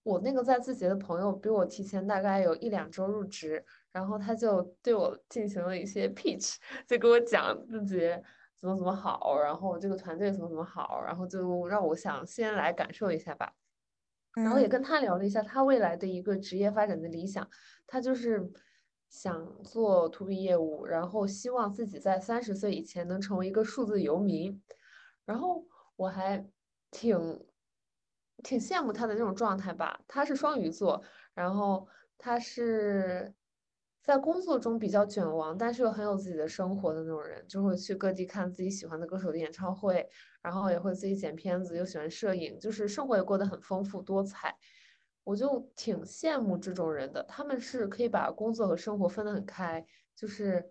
[0.05, 8.23] 我那个在字节的朋友比我提前大概有一两周入职，然后他就对我进行了一些 pitch，就跟我讲字节。
[8.61, 13.55] 怎么怎么好，然后这个团队怎么怎么好，然后就让我想先来感受一下吧。
[14.35, 17.49] 然后也跟他聊了一下他未来的一个职业发展的理想，
[17.87, 18.53] 他就是
[19.09, 24.63] 想做 to B 业务，然后希望自己在三十岁以前能成为一个数字游民。
[25.25, 25.65] 然后
[25.97, 26.47] 我还
[26.91, 27.47] 挺
[28.43, 30.01] 挺羡慕他的那种状态吧。
[30.07, 31.03] 他是双鱼座，
[31.35, 33.35] 然后他是。
[34.03, 40.09] 在工作中比较卷王，但是又很有自己的生活的那种人，就会去各地看自己喜欢的歌手的演唱会，
[40.43, 44.57] 然后也会自己剪片子，又喜欢摄影，就是生活也过得很丰富多彩。
[45.23, 49.85] 我就挺羡慕这种人的，他们是可以把工作和生活分得很开，
[50.17, 50.71] 就是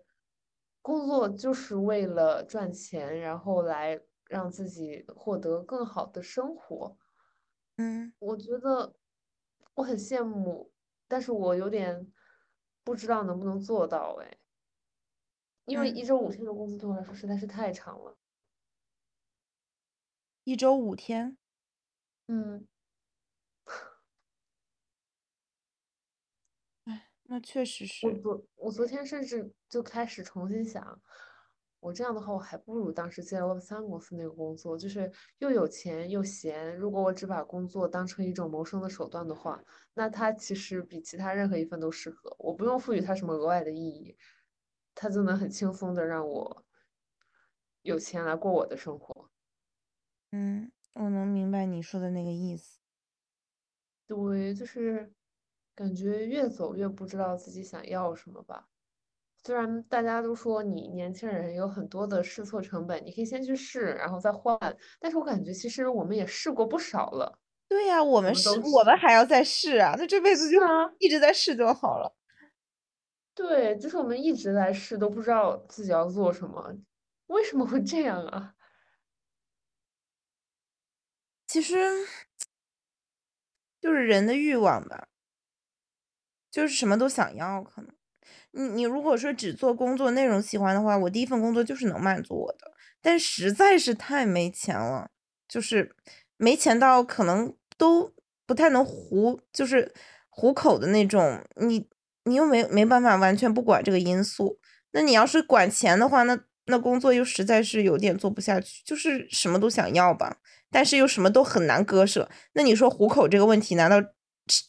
[0.82, 6.96] 工作就是为了赚钱，然后来让自己获得更好的生活。
[7.78, 8.96] 嗯，我觉得
[9.74, 10.72] 我很羡慕，
[11.06, 12.12] 但是我有点。
[12.82, 14.38] 不知道能不能做到哎，
[15.66, 18.16] 因为一周五天的工资对我来说实在是太长了。
[20.44, 21.36] 一周五天，
[22.26, 22.66] 嗯，
[26.84, 28.08] 哎，那确实是。
[28.08, 31.00] 我昨我昨天甚至就开始重新想，
[31.80, 36.76] 我这样的话，我还不如当时在 Web 三公司那个工作，就是又有钱又闲。
[36.76, 39.62] 如果我只把工作当成一种谋生的手段的话。
[39.94, 44.16] 那它其实比其他任何一份都适合，我不用赋予它什么额外的意义，
[44.94, 46.64] 它就能很轻松的让我
[47.82, 49.30] 有钱来过我的生活。
[50.32, 52.78] 嗯，我能明白你说的那个意思。
[54.06, 55.12] 对，就是
[55.74, 58.68] 感觉越走越不知道自己想要什么吧。
[59.42, 64.58] 虽然大家都说你年轻人有很多的试错成本，你可以先去试，然后再换，
[65.00, 67.38] 但是我感觉其实我们也试过不少了。
[67.68, 69.94] 对呀，我们试，我们还要再试啊！
[69.96, 70.60] 那这辈子就
[70.98, 72.14] 一直在试就好了。
[73.34, 76.76] 对，就是我们一直在试，都不知道自己要做什么，
[77.28, 78.54] 为什么会这样啊？
[81.46, 81.76] 其实，
[83.80, 85.08] 就是人的欲望吧，
[86.50, 87.62] 就是什么都想要。
[87.62, 87.94] 可能
[88.52, 95.10] 你你如果说只做工作内容喜欢的话，我第一份工作就是能满足我的，但实在是太没钱了，
[95.48, 95.94] 就是
[96.36, 97.54] 没钱到可能。
[97.80, 98.12] 都
[98.44, 99.94] 不太能糊，就是
[100.28, 101.42] 糊口的那种。
[101.56, 101.88] 你
[102.24, 104.58] 你又没没办法完全不管这个因素。
[104.90, 108.82] 那你要是管钱的话，那那工作又实在是有点做不下去。
[108.84, 110.36] 就是什么都想要吧，
[110.70, 112.28] 但是又什么都很难割舍。
[112.52, 113.96] 那你说糊口这个问题，难道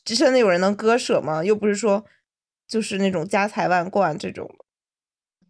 [0.05, 1.43] 真的有人能割舍吗？
[1.43, 2.05] 又不是说
[2.71, 4.49] 就是那种家财万贯这种。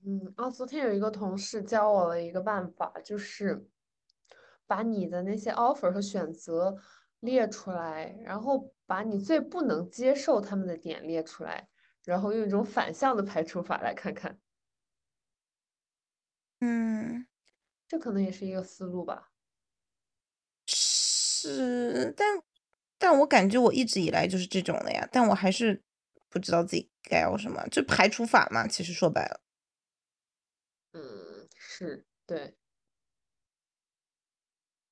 [0.04, 3.70] 嗯，啊，昨天有一个同事教我了一个办法，就是
[4.66, 6.76] 把你的那些 offer 和选择。
[7.22, 11.70] 列出来，然后把你最不能接受他们的点列出来，
[12.04, 14.40] 然后用一种反向的排除法来看看。
[16.62, 17.28] 嗯，
[17.88, 19.30] 这可能也是一个思路吧。
[20.66, 22.42] 是，但
[22.98, 25.84] 但我感觉我一直以来就是这种的呀，但我还是
[26.28, 28.68] 不知道自己 scale 什么，就排除法嘛。
[28.68, 29.42] 其实说白了，
[30.94, 32.56] 嗯，是对，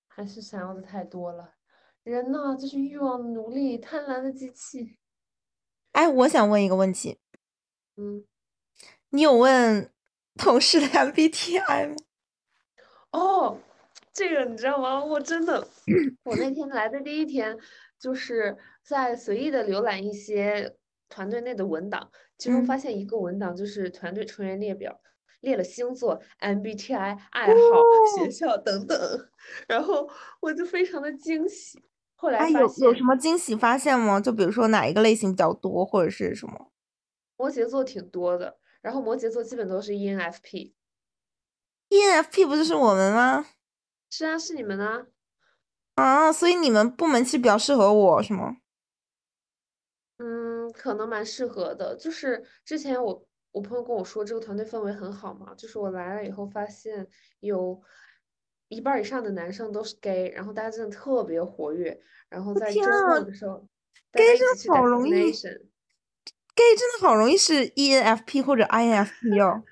[0.08, 1.56] 还是想要的太多了。
[2.04, 4.98] 人呢，就是欲望、奴隶、贪婪的机器。
[5.92, 7.20] 哎，我想问一个问题，
[7.98, 8.26] 嗯，
[9.10, 9.92] 你有问
[10.36, 11.96] 同事的 MBTI 吗？
[13.12, 13.60] 哦，
[14.14, 15.04] 这个你知道吗？
[15.04, 15.68] 我真的，
[16.24, 17.58] 我那天来的第一天，
[18.00, 20.78] 就是在随意的浏览一些
[21.10, 25.02] 团队内的文档，其中发嗯，现一个文档就是团队成员列表，
[25.42, 27.54] 列了星座、MBTI、爱好、
[28.16, 28.98] 学哦，校等等，
[29.68, 31.84] 然后我就非常的惊喜。
[32.16, 34.20] 后来有有什么惊喜发现吗？
[34.20, 36.72] 就比如说哪一个类型比较多，或者是什么
[37.38, 40.74] 摩羯座挺多的，然后摩羯座基本都是 ENFP。
[41.90, 43.48] ？ENFP 不就是我们吗？
[44.12, 45.08] 是啊，是你们啊。
[45.96, 48.58] 啊，所以你们部门其实比较适合我，是吗？
[50.18, 51.96] 嗯，可能蛮适合的。
[51.96, 55.54] 就是之前我我朋友跟我说，这个团队氛围很好嘛。
[55.56, 57.08] 就是我来了以后发现，
[57.40, 57.82] 有
[58.68, 62.00] 一半以上的男生都是 gay，然后大家真的特别活跃。
[62.30, 63.66] 然后在周末的时候
[64.12, 65.12] ，，gay 真的好容易。
[65.12, 69.64] ，gay 真的好容易是 ENFP 或者 INFP 哦。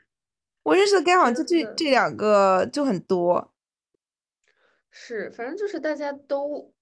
[0.64, 3.54] 我认识的 gay 好像就这这两个就很多。
[4.90, 6.74] 是，反正就是大家都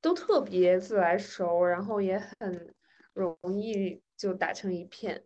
[0.00, 2.74] 都特别自来熟，然后也很
[3.12, 5.24] 容易就打成一片。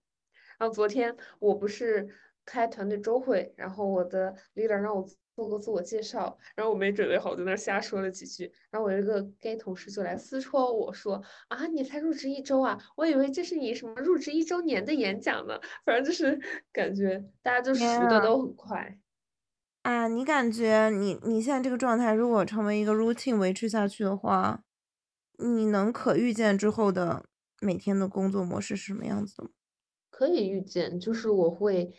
[0.58, 2.08] 然后昨天我不是
[2.44, 5.04] 开团队周会，然后我的 leader 让我
[5.36, 16.38] 做个自我介绍，然后我没准备好，在那瞎说了几句，然后我一个 gay 同事就来私戳我说啊，你才入职一周啊，我以为这是你什么入职一周年的演讲呢，反正就是
[16.72, 17.74] 感觉大家就！
[17.74, 18.96] 熟的都很快。
[19.82, 24.62] 啊，你感觉你你现在这个状态，如果成为一个 routine 维持下去的话，
[25.38, 27.24] 你能可预见之后的
[27.64, 29.50] 每天的工作模式是什么样子的吗？
[30.10, 31.92] 可以预见，就是我会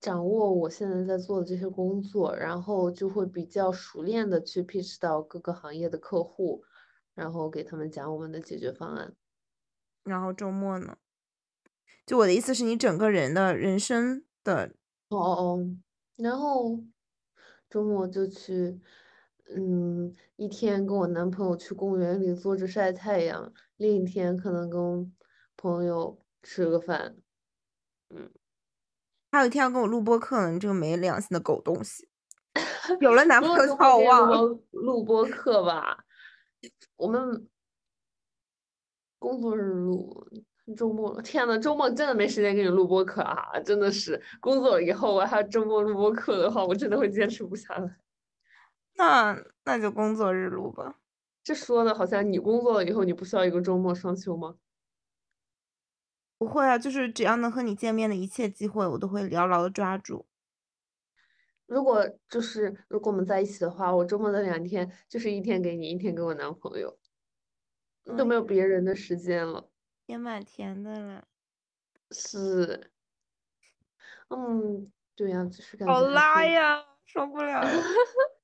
[0.00, 6.62] 掌握我现在在做的这些工作，然后就会比较熟练的去 pitch 到各个行业的客户，
[7.14, 9.16] 然后给他们讲我们的解决方案。
[10.04, 10.98] 然后周末呢？
[12.06, 14.72] 就我的意思是你整个人的人生的，
[15.08, 15.76] 哦哦哦，
[16.16, 16.84] 然后
[17.68, 18.80] 周末就去，
[19.56, 25.12] 嗯，一天跟我男朋友去公园里坐着晒太阳，另一天可能跟
[25.56, 27.16] 朋友吃个饭。
[28.10, 28.30] 嗯，
[29.32, 32.08] 还有一天要跟我录播课呢，你这个没良心的狗东西！
[33.00, 34.38] 有了男朋友就把周末给你录我忘了。
[34.70, 36.04] 播录播课吧？
[36.96, 37.48] 我们
[39.18, 40.26] 工作日录，
[40.76, 43.58] 周末，天呐，周末真的没时间给你录播课啊！
[43.64, 47.96] 真的是工作了以后，我还周末录播课的话，我真的会坚持不下来。
[48.98, 50.98] 那那就工作日录吧。
[51.44, 54.58] 这说的好像你工作了以后，你不需要一个周末双休吗？
[56.40, 60.24] 不会啊，就是只要能和你见面的一切机会，我都会牢牢的抓住。
[61.66, 66.98] 如果就是如果我们在一起的话，我周末的两天就是一天给你，一天给我男朋友，
[68.16, 69.70] 都哎，没有别人的时间了。
[70.06, 71.28] 也蛮甜的了。
[72.10, 72.90] 是，
[74.28, 77.70] 嗯，对呀，就是感好觉好，拉呀，受不了了。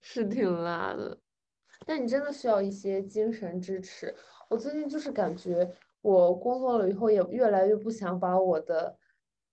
[0.00, 1.18] 是挺辣的。
[1.84, 4.14] 但你真的需要一些精神支持。
[4.48, 8.96] 我最近就是感觉我工作了以后，也越来越不想把我的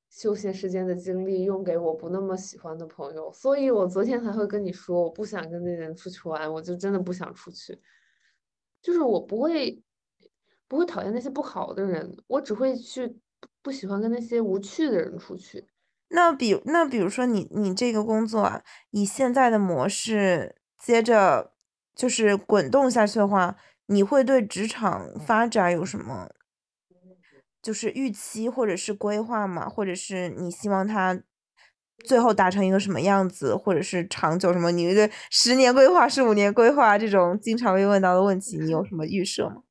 [0.09, 7.79] 休闲时间的精力用给我不那么喜欢的朋友，所以我昨天才会跟你说，我不想跟那人出去玩，我就真的不想出去。
[8.81, 9.81] 就是我不会
[10.67, 15.67] 不会讨厌那些不好的人，我只会去不不喜欢跟那些无趣的人出去。
[16.15, 21.51] 那比那比如说你你这个工作啊，以现在的模式接着
[21.95, 23.55] 就是滚动下去的话，
[23.87, 26.29] 你会对职场发展有什么
[27.63, 29.67] 就是预期或者是规划吗？
[29.67, 31.19] 或者是你希望它
[32.05, 34.69] 最后达成一个什么样子，或者是长久什么？
[34.69, 39.62] 你的十年规划、十五年规划这种经常被问到的问题，你有什么预设吗？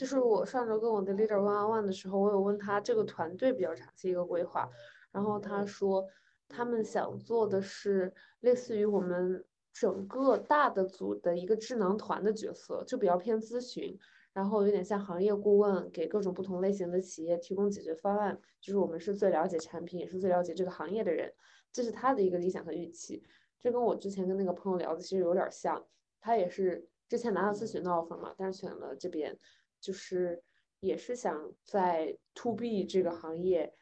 [0.00, 4.66] 就是我上周跟我的 leader one on one 的时候，我有问他这个团队比较长期一个规划，
[5.12, 6.02] 然后他说
[6.48, 8.10] 他们想做的是
[8.40, 13.94] 类似于我们整个大的组的一个智囊团的角色，就比较偏咨询，
[14.32, 21.30] 然后有点像行业顾问，给各种不同类型的企业提供解决方案，就是我们是最了解产品，也是最了解这个行业的人，
[21.70, 23.22] 这是他的一个理想和预期。
[23.58, 25.84] 这跟我之前跟那个朋友聊的其实有点像，
[26.22, 29.38] 他也是之前拿到咨询的 offer 嘛，但是选了这边。
[29.80, 30.42] 就是
[30.80, 33.74] 也是想在 to B 这个行业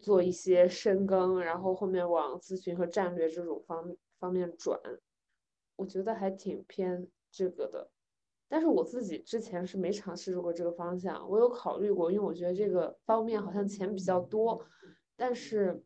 [0.00, 4.78] 做一些深耕，然后后面往咨询和战略这种方方面转，
[5.76, 7.90] 我觉得还挺偏这个的。
[8.48, 14.64] 但是我自己之前是没尝试过这个方向，我有考虑过，因为我觉得这个方面好像钱比较多，
[15.16, 15.82] 但是。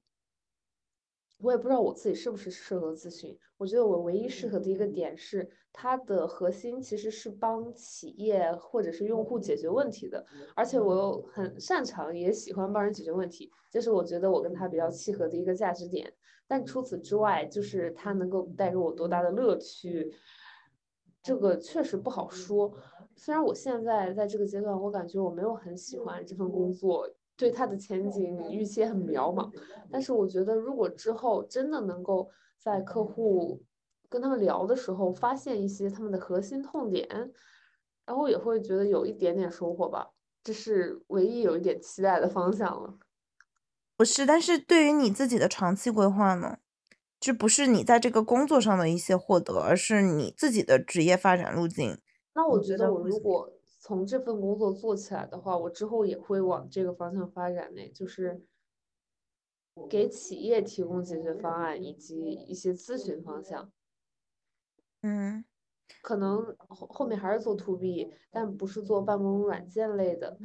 [1.43, 3.36] 我也不知道我自己是不是适合咨询。
[3.59, 10.24] 我觉得我唯一适合的一个点是，它的核心其实是帮企业或者是用户解决问题的，
[10.55, 16.12] 而且我又很擅长，也喜欢帮人解决问题，这是我觉得我跟他比较契合的一个价值点。
[16.47, 20.12] 但除此之外，就是它能够带给我多大的乐趣，
[21.22, 22.72] 这个确实不好说。
[23.14, 27.09] 虽然我现在在这个阶段，我感觉我没有很喜欢这份工作。
[27.43, 29.51] 对它的前景预期很渺茫，
[29.90, 33.61] 但是我觉得如果之后真的能够在客户
[34.09, 37.09] 跟他们聊的时候发现一些他们的核心痛点，
[38.07, 40.11] 然后也会觉得有一点点收获吧，
[40.45, 42.95] 这是唯一有一点期待的方向了。
[43.97, 46.59] 不是，但是对于你自己的长期规划呢？
[47.18, 51.99] 这不是你在这个工作上的一些获得，而是你自己的职业发展路径。
[52.36, 53.53] 那我觉得我如果。
[53.85, 58.47] 从这份工作做起来的话，我之后也会往这个方向发展呢，就是
[59.91, 63.72] 给企业提供解决方案以及一些咨询方向。
[65.01, 65.45] 嗯，
[66.01, 70.39] 可能后后面还是做 to B，但不是做办公软件类的，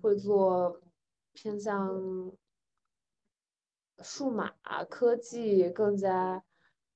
[0.00, 0.80] 会做
[1.32, 2.32] 偏向
[4.04, 4.52] 数码
[4.88, 6.44] 科技、更加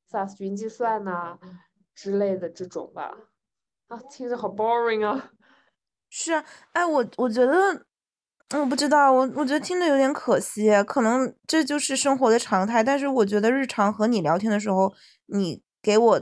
[0.09, 1.41] SaaS 云计算呐
[1.93, 3.33] 之类的这种吧。
[3.89, 5.33] 啊，听着好 boring 啊。
[6.14, 7.86] 是啊，哎，我我觉得，
[8.60, 12.84] 我不知道，我我觉得听着有点可惜，可能这就是生活的常态。
[12.84, 14.92] 但是我觉得日常和你聊天的时候，
[15.24, 16.20] 你给我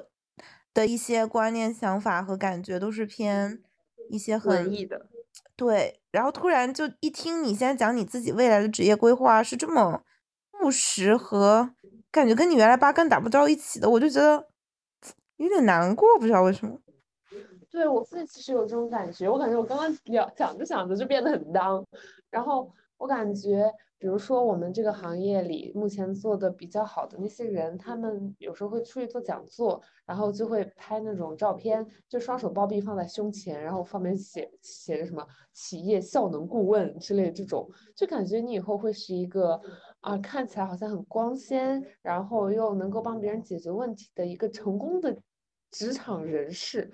[0.73, 3.61] 的一些观念、想法和感觉都是偏
[4.11, 5.09] 一些很文艺的。
[5.57, 10.05] 对，然后突然就一听你现在讲你自己未来的职业规划是这么
[10.63, 11.69] 务实和
[12.13, 14.47] 感觉跟你原来八竿打不到一起的，我就觉得
[15.39, 16.79] 有点难过，不知道为什么。
[17.71, 21.87] 对我自己其实有这种感觉，我感觉我刚刚聊讲着讲着就变得很当，
[22.29, 39.61] 然后我感觉，比如说我们这个行业里目前做的比较好的那些人，他们有时候会出去做讲座，然后就会拍那种照片，就双手抱臂放在胸前，然后上面写写着什么企业效能顾问之类这种，就感觉你以后会是一个
[40.01, 45.17] 啊看起来好像很光鲜，然后又能够帮别人解决问题的一个成功的
[45.71, 46.93] 职场人士。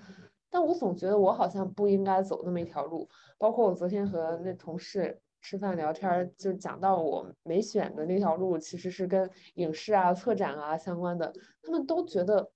[0.49, 12.49] 但我总觉得我好像不应该走那么一条路，包括我昨天和那同事吃饭聊天，就讲到我没选的那条路，其实是跟影视啊、策展啊相关的，他们都觉得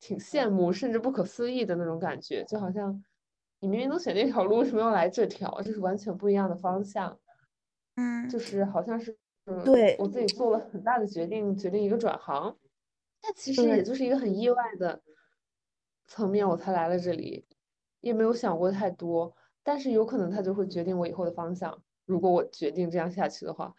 [0.00, 3.02] 挺羡慕，甚至不可思议的那种感觉，就好像
[3.60, 5.60] 你明明能选那条路，为什么要来这条？
[5.62, 7.18] 这是完全不一样的方向。
[7.96, 9.16] 嗯，就是好像是，
[9.64, 12.56] 对我自己做了很大的决定，决定一个转行，
[13.22, 15.00] 但其实也就是一个很意外的。
[16.06, 17.46] 层面我才来了这里，
[18.00, 21.82] 也没有想过太多，但是有可能他就会决定我以后的方向。
[22.06, 23.74] 如果我决定这样下去的话，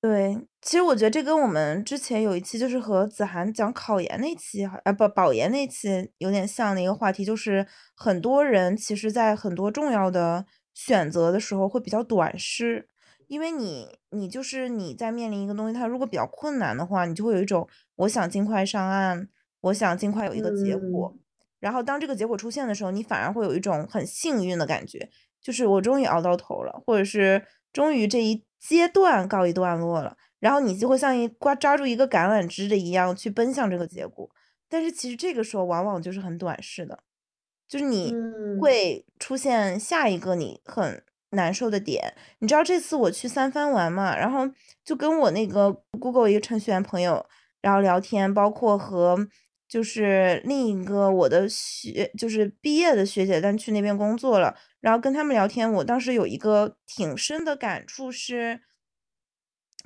[0.00, 10.44] 对，其实我觉得这跟我们之前有一期就是和子涵讲考研那期，啊不保研那期有点像的一个话题，就是很多人其实在很多重要的
[10.74, 12.88] 选择的时候会比较短视，
[13.28, 19.28] 因为你你就是你在面临一个东西，它如果比较困难的话，你就会有一种我想尽快上岸。
[19.64, 21.16] 我想尽快有一个结果，
[21.58, 25.08] 然后当这个结果出现的时候，你反而会有一种很幸运的感觉，
[25.40, 27.42] 就是我终于熬到头了，或者是
[27.72, 34.28] 终于这一阶段告一段落了，然后你就会像一抓抓住一个橄榄枝的一样去奔向这个结果。
[34.68, 36.98] 但是其实这个时候往往就是很短视的，
[37.66, 38.14] 就是你
[38.60, 42.12] 会出现下一个你很难受的点。
[42.40, 44.40] 你知道这次我去三藩玩嘛，然后
[44.84, 47.24] 就跟我那个 Google 一个程序员朋友
[47.62, 49.26] 然后聊天，包括和。
[49.74, 54.54] 就是另一个我的学，就是毕业的学姐，但去那边工作了。
[54.78, 58.60] 然后跟他们聊天，我当时有一个挺深的感触是，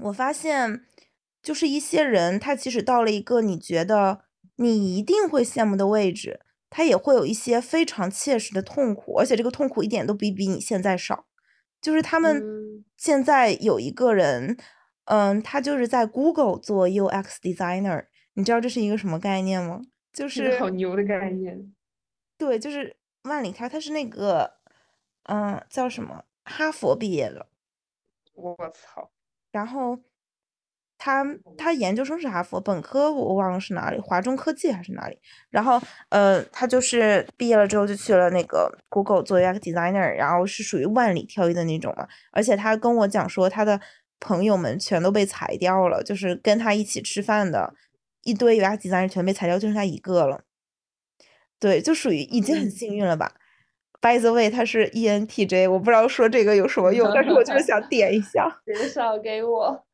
[0.03, 0.82] 我发现，
[1.43, 4.24] 就是一些人，他即使到了一个你觉得
[4.57, 11.24] 你一定会羡慕的位置，他也会有一些非常切实的痛苦，而且这个痛苦一点都比比你现在少。
[11.80, 14.59] 就是他们现在有一个人，
[15.07, 18.05] 嗯，他就是在 Google 做 UX designer。
[18.39, 19.80] 你知道这是一个什么概念吗？
[20.12, 21.74] 就是好牛的概念。
[22.36, 24.53] 对，就是万里开，他是那个，
[25.24, 26.24] 嗯，叫什么？
[26.45, 27.49] 哈佛毕业的。
[28.34, 29.11] 我操！
[29.51, 29.99] 然后
[30.97, 31.26] 他
[31.57, 35.18] 他研究生是哈佛，本科我忘了是哪里，华中科技还是哪里。
[35.51, 42.07] 然后呃，他就是毕业了之后就去了那个 Google 做 UX designer，然后是属于万里挑一的那种嘛。
[42.30, 43.80] 而且他跟我讲说，他的
[44.20, 47.74] 朋友们全都被裁掉了，就是跟他一起吃饭的。
[48.29, 50.43] 一堆 UX designer 全被裁掉，就剩他一个了。
[51.59, 53.33] 对，就属于已经很幸运了吧。
[54.03, 58.61] By the way，他是 ENTJ，我不知道说这个有什么用，但是我就是想点一下。
[58.66, 59.87] 介绍给我，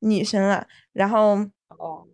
[0.00, 1.34] 女生啊，然后
[1.78, 2.06] 哦，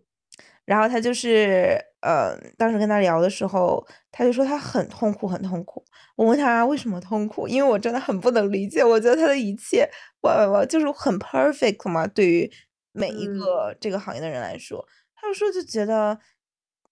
[0.65, 5.85] 然后他就是呃，当时跟他聊的时候，他就说他很痛苦，很痛苦。
[6.15, 9.89] 我问他为什么痛苦，因为我真的很不能理解，我觉得他的一切，
[10.21, 12.51] 我我就是很 perfect 嘛，对于
[12.91, 14.85] 每一个这个行业的人来说，
[15.23, 16.19] 他就说就觉得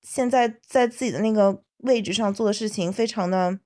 [0.01, 3.59] 现在在自己的那个位置上做的事情非常的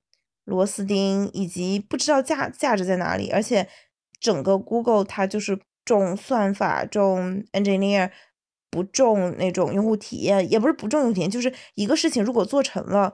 [0.46, 3.70] 螺丝钉，以及不知道价价值在哪里，而且
[4.20, 8.10] 整个 Google 它就是重算法，重 engineer，
[8.72, 13.14] 不重那种用户体验，也不是不重用户体验，就是一个事情如果做成了。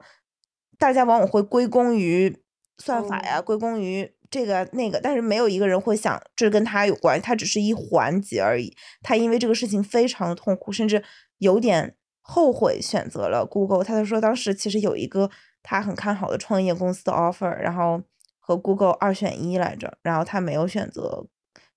[0.78, 2.42] 大家往往会归功于
[2.78, 8.74] 算法呀，归功于这个那个，但是没有一个人会想这跟他有关系，他只是一环节而已。
[9.00, 11.04] 他因为这个事情非常的痛苦，甚至
[11.42, 13.82] 有点后悔选择了 Google。
[13.82, 15.28] 他就说当时其实有一个
[15.62, 18.00] 他很看好的创业公司的 offer，然后
[18.38, 21.26] 和 Google 二选一来着，然后他没有选择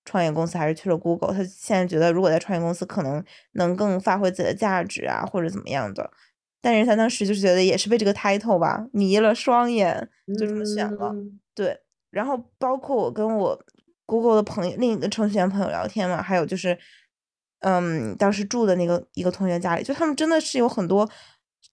[0.04, 1.34] 创业公司，还是去了 Google。
[1.34, 6.10] 他现在觉得如果在创业公司可能能更发挥自己的价值啊，或者怎么样的。
[6.62, 10.08] 但是他当时就是觉得也是被这个 title 吧迷了双眼，
[10.38, 11.12] 就这么选了。
[11.54, 11.78] 对，
[12.10, 13.64] 然后包括我跟我
[14.04, 16.76] Google 的朋友，另一个程序员朋友聊天嘛，还有就是，
[17.60, 21.08] 嗯，当时住的那个一个同学家里，就他们真的是有很多，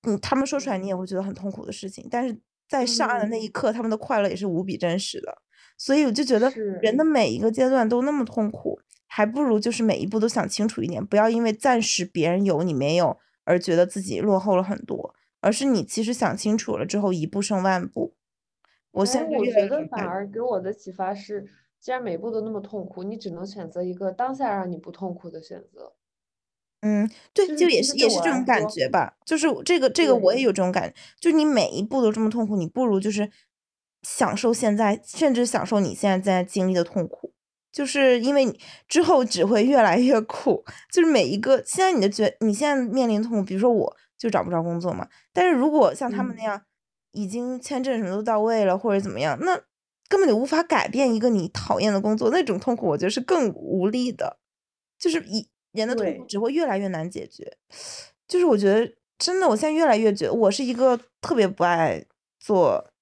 [0.07, 5.41] 嗯，他们说出来你也会觉得很痛苦的事情，但是在上岸的那一刻，他们的快乐也是无比真实的。
[5.77, 6.49] 所以我就觉得
[6.81, 13.17] 人的每一个阶段都那么痛苦，还不如就是每一步都想清楚一点，不要因为暂时别人有你没有。
[13.45, 18.15] 而觉得自己落后了很多，而是你其实想清楚了之后，一步胜万步。
[18.91, 21.45] 我现在我觉得反而给我的启发是，
[21.83, 25.91] 既然每步都那么痛苦，你只能选择一个当下让你不痛苦的选择。
[26.79, 29.17] 嗯，对，就也是也是这种感觉吧。
[29.25, 33.29] 就是这个这个我也有这种感觉，就是你每一步都这么痛苦，你不如就是
[34.01, 37.33] 享受现在，甚至享受你现在在经历的痛苦。
[37.69, 38.57] 就是因为你
[38.87, 45.05] 之后只会越来越苦，就是每一个现在你的觉，你现在面临痛苦，比如说我就找不着工作嘛。
[45.33, 46.61] 但是如果像他们那样，
[47.11, 49.59] 已经签证什么都到位了，或者怎么样，那
[50.07, 54.37] 根本就无法改变一个你讨厌的工作，那种痛苦我觉得是更无力的。
[54.99, 57.57] 就是一人的痛苦只会越来越难解决。
[58.27, 62.05] 就是我觉得真的，我现在越来越觉得我是一个特别不爱
[62.39, 62.85] 做。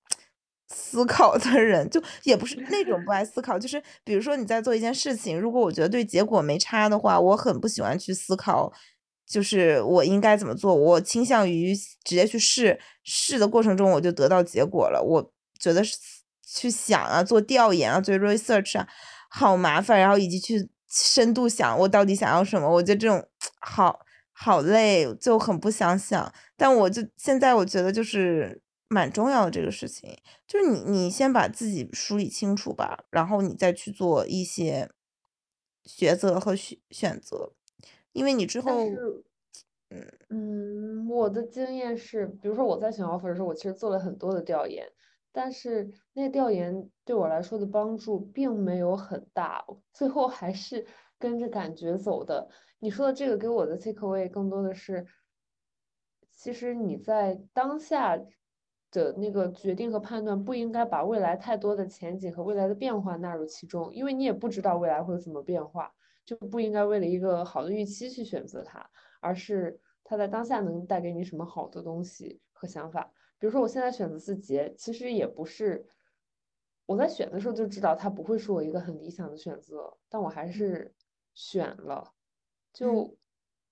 [0.73, 8.71] 思考的人就也不是那种不爱思考，就是比如说你在做一件事情，如果我觉得对结果没差的话，我很不喜欢去思考，
[9.27, 15.03] 就是我应该怎么做，我倾向于直接去试，试的过程中我就得到结果了。
[15.03, 15.83] 我觉得
[16.53, 18.87] 去想啊，做调研啊，做 research 啊，
[19.29, 23.25] 好麻烦，然后以及去深度想我到底想要什么，我觉得这种
[23.61, 23.99] 好
[24.33, 26.33] 好累，就很不想想。
[26.57, 28.61] 但我就现在我觉得就是。
[28.93, 34.89] 蛮重要的这个事情，就是你你先把自己梳理清楚吧，然后你再去做一些
[35.85, 37.53] 抉择和选选择，
[38.11, 38.69] 因为你之后，
[39.89, 44.85] 嗯嗯，我的经验是，比如说我在选 offer 的时候，我其实做了很多的调研，
[45.31, 50.85] 但是那调研对我来说的帮助并没有很大，最后还是
[51.17, 52.49] 跟着感觉走的。
[52.79, 55.05] 你说的这个给我的 take away 更多的是，
[56.31, 58.19] 其实你在当下。
[58.93, 65.89] 的那个决定和判断不应该把未来太多的前景和未来的变化纳入其中，因为你也不知道未来会怎么变化，
[66.25, 68.85] 就不应该为了一个好的预期去选择它，
[69.21, 73.09] 而是它在当下能带给你什么好的东西和想法。
[73.41, 75.83] 比如说，我现在选择字节，其实也不是
[76.85, 80.93] 我在选的时候就知道它不会是我一个很理想的选择，但我还是
[81.33, 82.13] 选了，
[82.71, 83.17] 就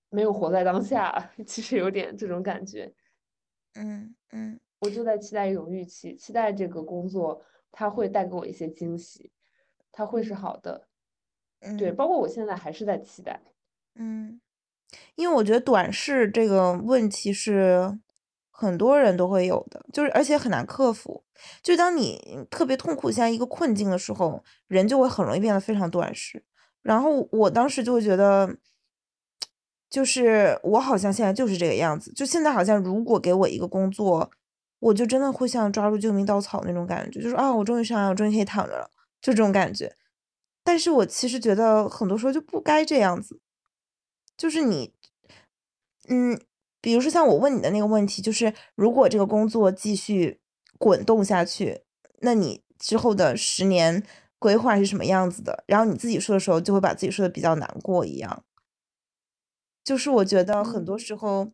[0.08, 2.92] 没有活在当下， 其实有点这种感觉。
[3.74, 4.58] 嗯嗯。
[4.80, 7.40] 我就在期待一种预期，期待这个工作
[7.70, 9.30] 它会带给我一些惊喜，
[9.92, 10.88] 它会是好的，
[11.78, 13.40] 对，包括我现在还是在期待，
[13.94, 14.40] 嗯，
[15.14, 18.00] 因为我觉得短视这个问题是
[18.60, 21.24] 很多人都会有的，就是而且很难克服，
[21.62, 26.44] 就当你特别痛苦、像一个困境的时候，人就会很容易变得非常短视，
[26.82, 28.56] 然后我当时就会觉得。
[29.88, 34.30] 就是我好像现在就是这个样子，就现在好像如果给我一个工作。
[34.82, 38.90] 我就真的会像抓住救命稻草那种感觉，就是啊，我终于上岸，我终于可以躺着了，
[39.20, 39.94] 就这种感觉。
[40.64, 43.38] 但是我其实觉得很多时候就不该这样子，
[44.38, 44.94] 就是你，
[46.08, 46.40] 嗯，
[46.80, 50.40] 比如说像我问你的那个问题，就是如果这个工作继续
[50.78, 51.82] 滚动下去，
[52.20, 54.02] 那你之后的十年
[54.38, 55.64] 规划是什么样子的？
[55.66, 58.44] 然后你自己说的时候，就会把自己说的比较难过一样。
[59.84, 61.52] 就是我觉得很多时候。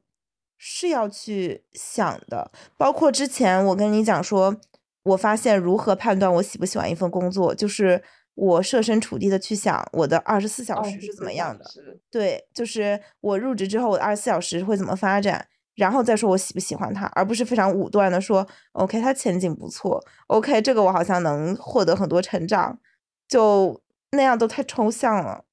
[0.59, 2.51] 是要去想的。
[2.79, 4.57] 包括之前我跟你讲说，
[5.03, 8.03] 我发现如何判断我喜不喜欢一份工作，就是
[8.37, 11.65] 我设身处地的去想我的二十四小时是怎么样的。
[12.11, 22.79] 对，就是我入职之后，我的二十四小时会怎么发展，然后再说我喜不喜欢他，而不是非常武断的说，OK，他前景不错，OK，这个我好像能获得很多成长，
[23.27, 23.83] 就
[24.13, 25.45] 那样都太抽象了。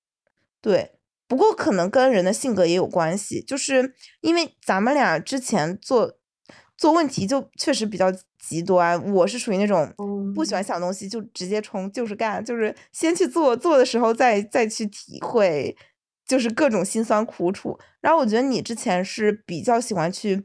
[0.62, 0.92] 对。
[1.26, 6.20] 不过可能跟人的性格也有关系，就是因为咱们俩之前做
[6.78, 8.14] 做问题就确实比较
[8.46, 9.02] 极端。
[9.14, 9.92] 我是属于那种
[10.36, 15.76] 不喜欢想东西就直接冲，就是干，就是先去做，做的时候再再去体会，
[16.28, 17.80] 就是各种辛酸苦楚。
[18.02, 20.44] 然后我觉得你之前是比较喜欢去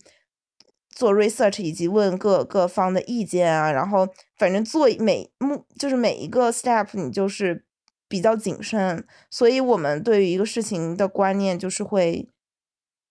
[0.89, 7.65] 做 research，以及问各各方的意见啊，然后反正做每目就是每一个 step，你就是。
[8.11, 12.27] 比较谨慎，所以我们对于一个事情的观念就是会，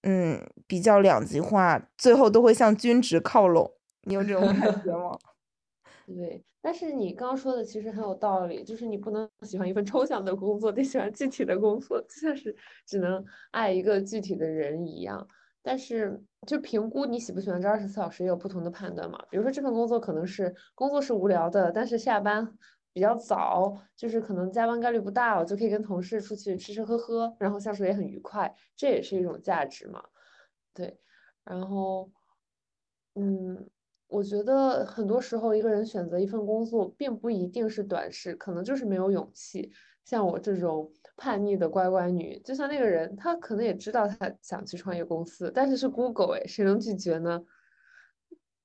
[0.02, 3.74] 嗯，比较两极化，最后都会向均值靠拢。
[4.08, 5.18] 你有这种感觉吗？
[6.08, 12.56] 对，但是你刚刚说的其实很有道理，就是你不能喜欢一份抽象的工作，得喜欢具体的工作， 就像是
[12.86, 15.28] 只能爱一个具体的人一样。
[15.62, 19.22] 但是就评估你喜不喜欢这二十四小时也有不同的判断嘛。
[19.30, 22.58] 比如说这份工作可能是工作是无聊的，但是下班。
[22.94, 30.04] 比较早，就是可能加班概率不大，我就可以跟同事出去吃吃喝喝，然后相处也很愉快，这也是一种价值嘛。
[30.74, 31.00] 对，
[31.44, 32.10] 然后，
[33.14, 33.70] 嗯，
[34.08, 39.72] 我觉得很多时候一个人选择一份工作，并不一定是短视，可能就是没有勇气。
[40.06, 47.44] 像我这种叛逆的乖乖女，就像那个人，他可能也知道他想去创业公司，但是是 Google 哎，谁能拒绝呢？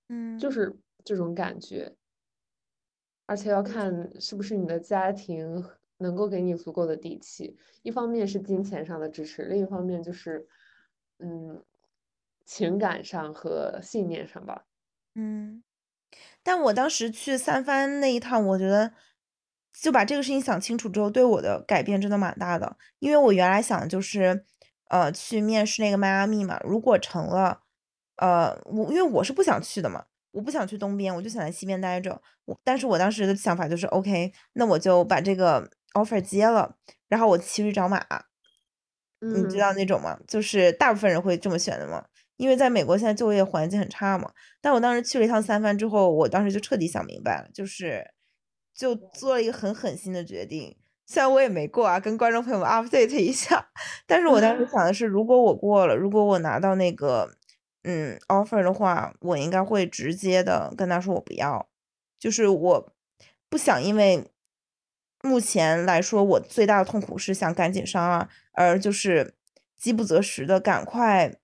[0.09, 0.72] 嗯，就是
[1.05, 1.97] 这种感觉。
[3.26, 5.64] 而且要看是不是你的家庭
[5.99, 10.47] 能够给你足够的底气，一方面是金钱上的支持，另一方面就是，
[11.18, 11.64] 嗯，
[12.45, 14.66] 情感上和信念上吧。
[15.15, 15.63] 嗯，
[16.43, 18.93] 但我当时去三番那一趟，我觉得
[19.73, 22.77] 就把这个事情想清楚之后，对我的改变真的蛮大的。
[22.99, 24.45] 因为我原来想就是，
[24.89, 27.63] 呃，去面试那个迈阿密嘛，如果成了，
[28.17, 30.05] 呃，我因为我是不想去的嘛。
[30.33, 32.23] 我不想去东边，我就想在西边待着。
[32.47, 36.75] 我，但是我当时的想法就是，OK，那我就把这个 offer 接了，
[37.07, 38.03] 然后我骑驴找马。
[39.21, 40.19] 你知道那种吗？
[40.27, 42.07] 就是大部分人会这么选的嘛，
[42.37, 44.33] 因为在美国现在就业环境很差嘛。
[44.61, 48.12] 但我当时去了一趟三藩之后，我当时就彻底想明白了，就是
[48.74, 50.76] 就做了一个很狠心的决定。
[51.07, 53.66] 虽然我也没过啊，跟观众朋友们 update 一下，
[54.07, 57.30] 但是我当时想的是，如果我过了，如果我拿到那个。
[57.85, 61.68] 嗯，offer 的话，我应该会直接的跟他说我不要，
[62.16, 62.93] 就是我
[63.49, 64.30] 不想因为
[65.20, 69.35] 目前来说我最大的痛苦是想赶紧上岸，而就是
[69.76, 71.35] 饥不择食的赶快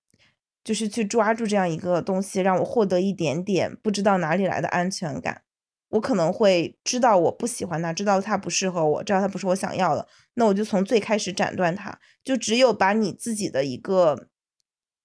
[0.69, 5.41] 就是去抓住这样一个东西，让我获得一点点不知道哪里来的安全感。
[5.87, 11.99] 我可能会知道我不喜欢他，知道他不适合我，知道他不是我想要的，那我就从最开始斩断他。
[12.23, 14.27] 就只有把你自己的一个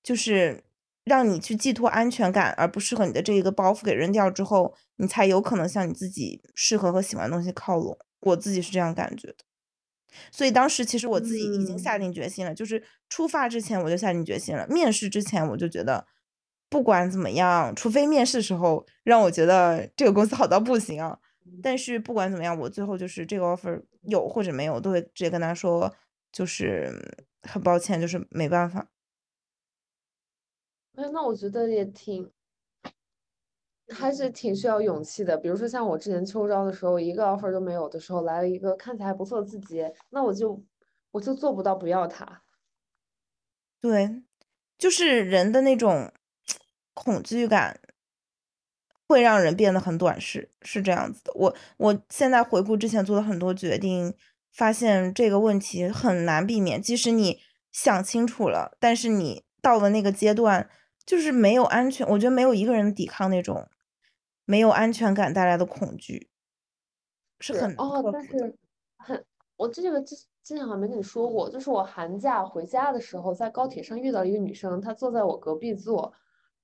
[0.02, 0.64] 就是。
[1.06, 7.98] 让你去寄托安全感，而不适合你的这一个包袱给扔掉之后，你才有可能向你自己适合和喜欢的东西靠拢。
[8.20, 9.36] 我自己是这样感觉的，
[10.30, 14.66] 所以当时其实我自己已经下定决心了，就是出发之前我就下定决心了。
[14.68, 16.06] 面试之前我就觉得，
[16.68, 21.18] 不管怎么样，除非面试时候让我觉得这个公司好到不行啊，
[21.62, 25.94] 但是不管怎么样，我最后就是这个 offer 有或者没有，都会直接跟他说，
[26.32, 26.92] 就是
[27.42, 28.88] 很抱歉，就是没办法。
[30.96, 32.30] 哎，那我觉得也挺，
[33.88, 35.36] 还是挺需要勇气的。
[35.36, 40.62] 比如说像我之前秋招的时候，一个 offer 都没有的时候，来了一个看起来不错的字节，那我就
[41.10, 42.42] 我就做不到不要他。
[43.80, 44.22] 对，
[44.78, 46.12] 就是人的那种
[46.94, 47.80] 恐惧感，
[49.06, 51.32] 会让人变得很短视，是这样子的。
[51.34, 54.14] 我我现在回顾之前做的很多决定，
[54.52, 56.80] 发现这个问题很难避免。
[56.80, 60.70] 即使你想清楚了，但是你到了那个阶段。
[61.06, 63.68] 就是没有安全，我觉得没有一个人抵抗那种
[64.44, 66.30] 没有安全感带来的恐惧，
[67.40, 68.10] 是很哦。
[68.12, 68.56] 但是
[68.98, 69.24] 很，
[69.56, 76.12] 我这个之之前好像没跟你说过，就是我寒假回家的时候，在高铁上遇到一个女生，她坐在我隔壁座，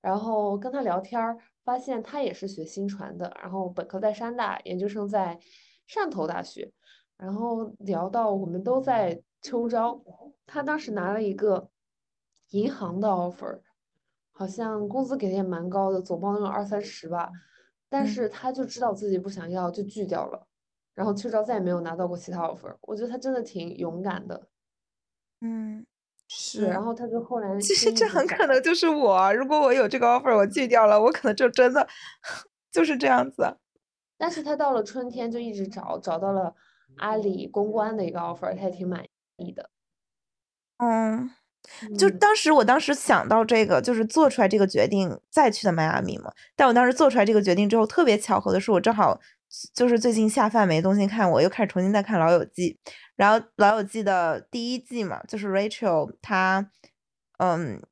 [0.00, 5.38] 然后跟她聊天儿，发现她也是学新传的，然后本科在山大，研究生在
[5.88, 6.70] 汕头大学，
[7.16, 10.02] 然后聊到我们都在秋招，
[10.46, 11.70] 她当时拿了一个
[12.50, 13.60] 银行的 offer。
[14.32, 17.30] 好像工资给的也蛮高的，总包能有二三十吧，
[17.90, 20.46] 但是他就知道自己不想要，就拒掉了，
[20.94, 22.74] 然后秋招再也没有拿到过其他 offer。
[22.82, 24.48] 我觉得他真的挺勇敢的。
[25.40, 25.84] 嗯，
[26.28, 31.86] 是，然后他就后来其实这很可能就是我，如果我有这个 offer，我拒掉了，我可能就真的
[32.70, 33.56] 就是这样子。
[34.16, 36.54] 但是他到了春天就一直找，找到了
[36.98, 39.04] 阿里公关的一个 offer，他也挺满
[39.36, 39.70] 意的。
[40.76, 41.30] 嗯，
[41.98, 46.32] 就当时我当时想到这个，就是做出来这个决定再去的迈阿密嘛。
[46.56, 49.18] 但我当时做出来这个决定之后，特别巧合的是，我正好
[49.74, 52.78] 就是最近下饭没东西看，我又开始重新再看《老友记》，
[53.16, 56.70] 然后《老友记》的第一季嘛，就是 Rachel 她，
[57.38, 57.82] 嗯，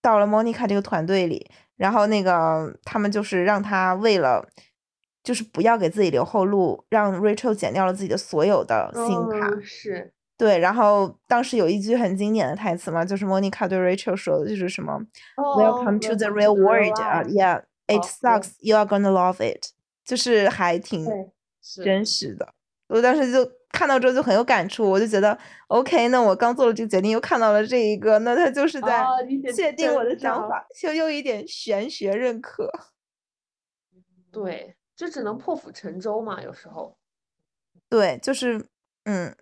[0.00, 4.48] 到了 Monica 这个团队里，然后那个他们就是让她为了。
[5.26, 9.50] 就是不要给自己留后路，让 Rachel 剪掉了自己的所有的信用卡。
[9.60, 10.58] 是，对。
[10.58, 15.00] 然后当时有一句很经典的台词嘛，就是 Monica 对 Rachel 说的，就是什么
[15.36, 18.52] “Welcome to the real world” 啊，Yeah，it sucks.
[18.58, 19.72] You are gonna love it。
[20.04, 21.06] 就是还挺
[21.84, 22.54] 真实的。
[22.88, 25.36] 我当时就看到之后就很有感触，我就觉得
[25.68, 29.04] OK，那我刚做了这个决定，又看到了这一个，那他就是在
[29.54, 32.70] 确定我的想法，就又一点玄学认可。
[34.30, 34.76] 对。
[34.96, 36.96] 就只能破釜沉舟嘛，有时候。
[37.86, 38.66] 对，就是，
[39.04, 39.36] 嗯，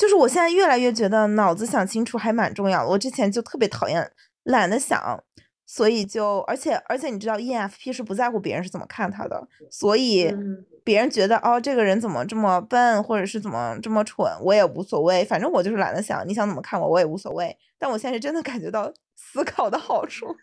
[0.00, 2.88] 就是我现在越来越觉得脑子想清楚还蛮重要的。
[2.88, 4.10] 我之前就特别讨厌
[4.44, 5.22] 懒得想，
[5.66, 10.34] 所以就，而且而且你知道，ENFP 是不在乎别人是怎么看他的，所以
[10.82, 17.54] 别人觉得哦这个人怎么这么笨，或者是怎么这么蠢，我也无所谓，反正我就是懒得想，你想怎么看我，我也无所谓。
[17.78, 18.90] 但我现在是真的感觉到。
[19.22, 20.34] 思考的好处，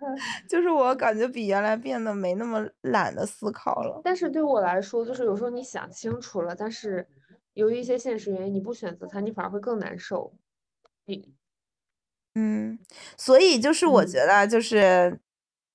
[0.48, 4.00] 就是我感觉比原来变得没那么懒得思考了。
[4.02, 7.06] 但是对我来说，就是有时候你想清楚了，但是
[7.54, 10.34] 由于一些现实原因，你不选择它，你反而会更难受。
[11.06, 11.34] 你，
[12.34, 12.78] 嗯，
[13.16, 15.20] 所以就是我觉得，就是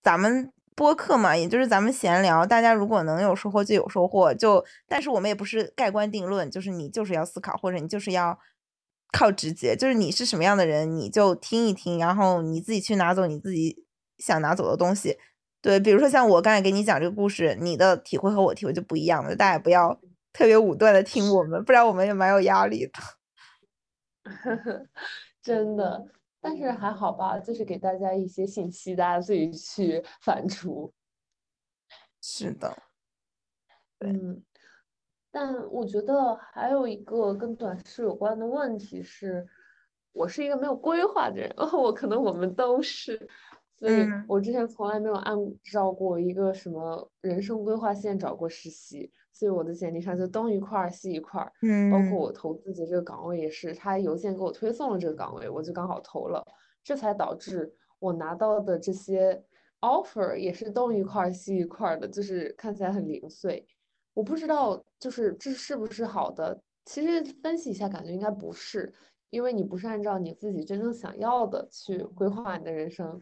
[0.01, 8.39] 咱们播客嘛，也就是咱们闲聊，大家如果能有收获就有收获，就但是我们也不是盖棺定论，就是你就是要思考，或者你就是要。
[9.09, 13.85] 靠直觉，就是你是什么样的人，你就听一听，然后你自己去拿走你自己
[14.17, 15.17] 想拿走的东西。
[15.61, 19.33] 对，比如说像我刚才给你讲这个故事，你的体会和我体会就不一样了。
[19.33, 19.97] 大家不要
[20.37, 22.93] 特别武断的听我们，不然我们也蛮有压力的。
[25.41, 26.07] 真的，
[26.39, 30.91] 但是还好吧，就是给大家一些信息，大家自己去反刍。
[32.21, 32.77] 是的，
[33.97, 34.43] 嗯。
[35.31, 39.47] 但我觉得还有一个跟短视有关的问题是，
[40.11, 43.27] 我是一个没有规划的人， 我可能我们都是，
[43.79, 56.43] 所以我之前从来没有按照过一个什么人生规划线找过实习，所以我的简历上就东一块儿西一块儿，嗯，包括我投自己这个岗位也是，他邮件给我推送了这个岗位，我就刚好投了，
[56.83, 59.43] 这才导致我拿到的这些
[59.81, 63.63] offer 也是东一块儿西一块儿的，就是看起来很零碎。
[64.15, 66.59] 我不知道，就是这是不是好的？
[66.85, 68.91] 其实分析一下，感觉应该不是，
[69.29, 73.21] 因为你不是按照你自己真正想要的去规划你的人生。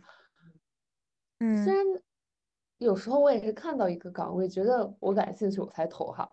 [1.40, 1.84] 嗯，虽然
[2.78, 6.30] 有时候我也是看到一个岗位，觉得我感兴趣，我才投哈，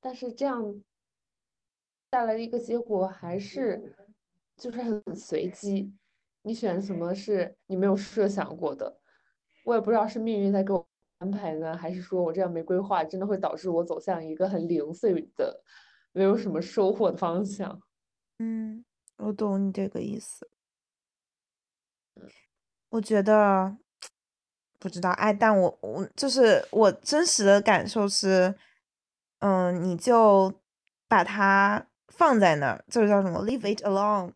[0.00, 0.82] 但是这样
[2.10, 3.96] 带来的一个结果还是
[4.56, 5.92] 就是很随机，
[6.42, 9.00] 你选什么是你没有设想过的，
[9.64, 10.86] 我也不知道是命运在给我。
[11.20, 15.64] 安排呢，还是说我这样没规划，真的会导致我走向一个很零碎的、
[16.12, 17.82] 没有什么收获的方向？
[18.38, 18.84] 嗯，
[19.16, 20.48] 我懂你这个意思。
[22.90, 23.76] 我觉得
[24.78, 28.54] 不知道，哎，但我我就是我真实的感受是，
[29.40, 30.52] 嗯，你就
[31.08, 34.32] 把它放在那儿，就是叫什么，leave it alone，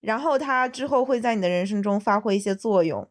[0.00, 3.08] 然后它之后会在你的人生中发挥一些作用。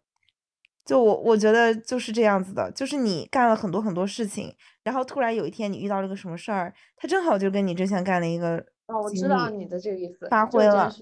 [0.86, 4.54] 就我我觉得就是这样子的，就是你干了很多很多事情，
[4.84, 8.58] 然后突然有一天你遇到了个什么事儿，它正好就跟你之前干了一个
[8.88, 10.94] 哦，我知道你的这个意思，发挥了。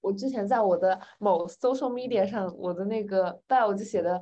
[0.00, 4.20] 我之前在我的某 social media 上，我的那个 bio 就写的，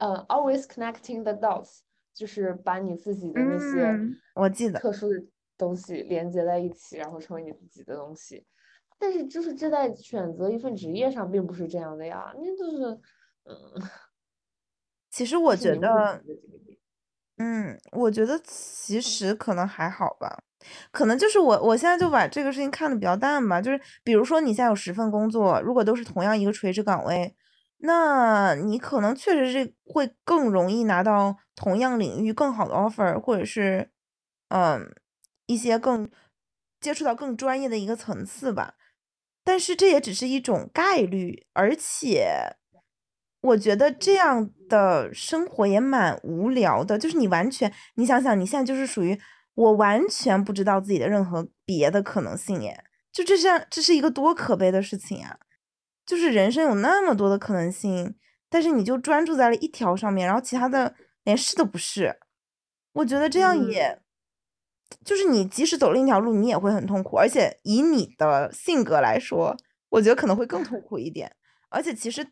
[0.00, 1.80] 呃，always connecting the dots，
[2.12, 3.96] 就是把你自己的那些
[4.34, 5.22] 我记得特殊的
[5.56, 8.44] 东西连接在一起，然后成为你自己的东西。
[8.98, 12.84] 但是就是这在选择一份职业上并不是这样的呀，那就是
[13.44, 13.88] 嗯。
[15.10, 16.22] 其实我觉得，
[17.38, 20.38] 嗯，我觉得其实可能还好吧，
[20.92, 23.60] 可能就是我我现在就把这个事情看得比较淡吧。
[23.60, 27.34] 就是比如说你现在有十份工作，如果都是同样一个垂直岗位，
[27.80, 33.90] 那你可能确实是会更容易拿到同样领域更好的 offer，或者是
[34.48, 34.94] 嗯
[35.46, 36.10] 一些更
[36.80, 38.74] 接触到更专业的一个层次吧。
[39.44, 42.56] 但是这也只是一种概率，而且。
[43.42, 49.18] 我觉得这样的生活也蛮无聊的，就是你完全，你想想，你现在就是属于
[49.54, 55.38] 我完全不知道自己的任何别的可能性耶，就这是，这是一个多可悲的事情呀！
[56.10, 58.16] 就是人生有那么多的可能性，
[58.48, 60.92] 但是你就专注在了一条上面，然后其他的
[61.22, 62.18] 连试都不试。
[62.94, 64.02] 我觉得这样也，
[65.04, 67.16] 就是你即使走另一条路，你也会很痛苦。
[67.16, 69.56] 而且以你的性格来说，
[69.88, 71.36] 我觉得可能会更痛苦一点。
[71.68, 72.26] 而且其实。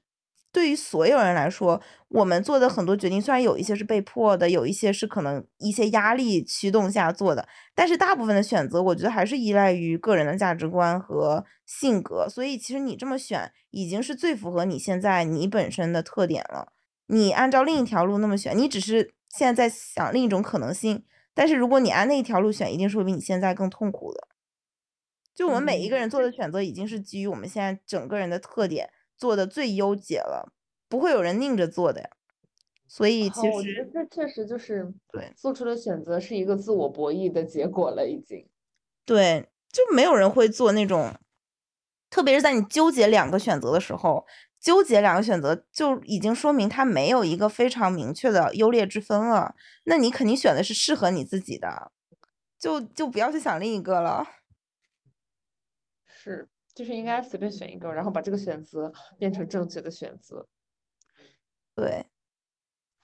[0.51, 12.27] 对于所有人来说，我们做的很多决定，虽然有一些是被迫的，有一些是可能一些压力驱动下做的，但是大部分的选择，我觉得还是依赖于个人的价值观和性格。
[12.29, 16.73] 所以，其实你这么选，已经是最符合你现在你本身的特点了。
[17.09, 21.05] 你按照另一条路那么选，你只是现在在想另一种可能性。
[21.35, 24.29] 但是，如果你按那一条路选，一定是会比你现在更痛苦的。
[25.35, 28.91] 就我们每一个人做的选择，已经是基于我们现在整个人的特点。
[29.19, 30.53] 做的最优解了，
[30.89, 32.09] 不会有人拧着做的呀。
[32.87, 38.49] 所以其实我觉得这确实就是对做出的选择是一个自我博弈的结果了，已经。
[39.05, 41.15] 对，就没有人会做那种，
[42.09, 44.27] 特别是在你纠结两个选择的时候，
[44.61, 49.55] 纠结两个选择就已经说明它没有一个非常明确的优劣之分了。
[49.85, 51.93] 那你肯定选的是适合你自己的，
[52.59, 54.27] 就就不要去想另一个了。
[56.07, 56.49] 是。
[56.79, 60.47] 就是应该随便选一个，然后把这个选择变成正确的选择。
[61.75, 62.07] 对，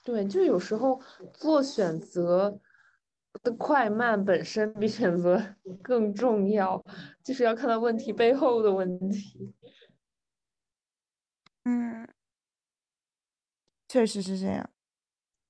[0.04, 1.02] 对，就有时候
[1.32, 2.60] 做选择
[3.42, 6.80] 的快慢本身比选择 更重要，
[7.24, 9.52] 就是要看到问题背后的问题。
[11.64, 12.06] 嗯，
[13.88, 14.70] 确实是这样。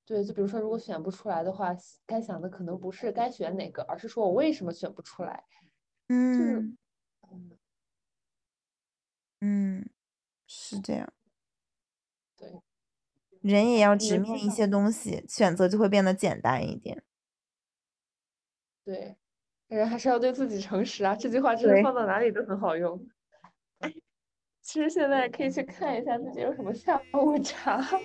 [0.06, 5.44] 对，就比如说，如果选不出来的话，该想的可能不是该选哪个，而是说我为什么选不出来。
[6.08, 6.78] 嗯。
[9.46, 9.86] 嗯，
[10.46, 11.12] 是这样。
[12.38, 12.62] 对，
[13.42, 17.02] 人也要直面一些东西，选择就会变得简单一点。
[18.86, 19.18] 对，
[19.68, 21.14] 人还是要对自己诚实啊！
[21.14, 22.98] 这句话真的放到哪里都很好用。
[24.62, 27.86] 其实现在可以去看一下自己有什么下午茶。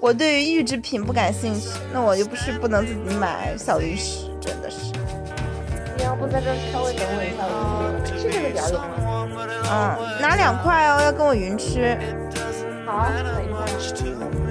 [0.00, 4.99] 我对于预制品不感兴趣，那我又不是不能自己买小零食，真的是。
[6.20, 8.84] 不在这稍微等我一下，我吃这个点儿有吗？
[9.72, 11.96] 嗯，拿两块哦，要跟我云吃。
[12.84, 14.49] 好，等一下。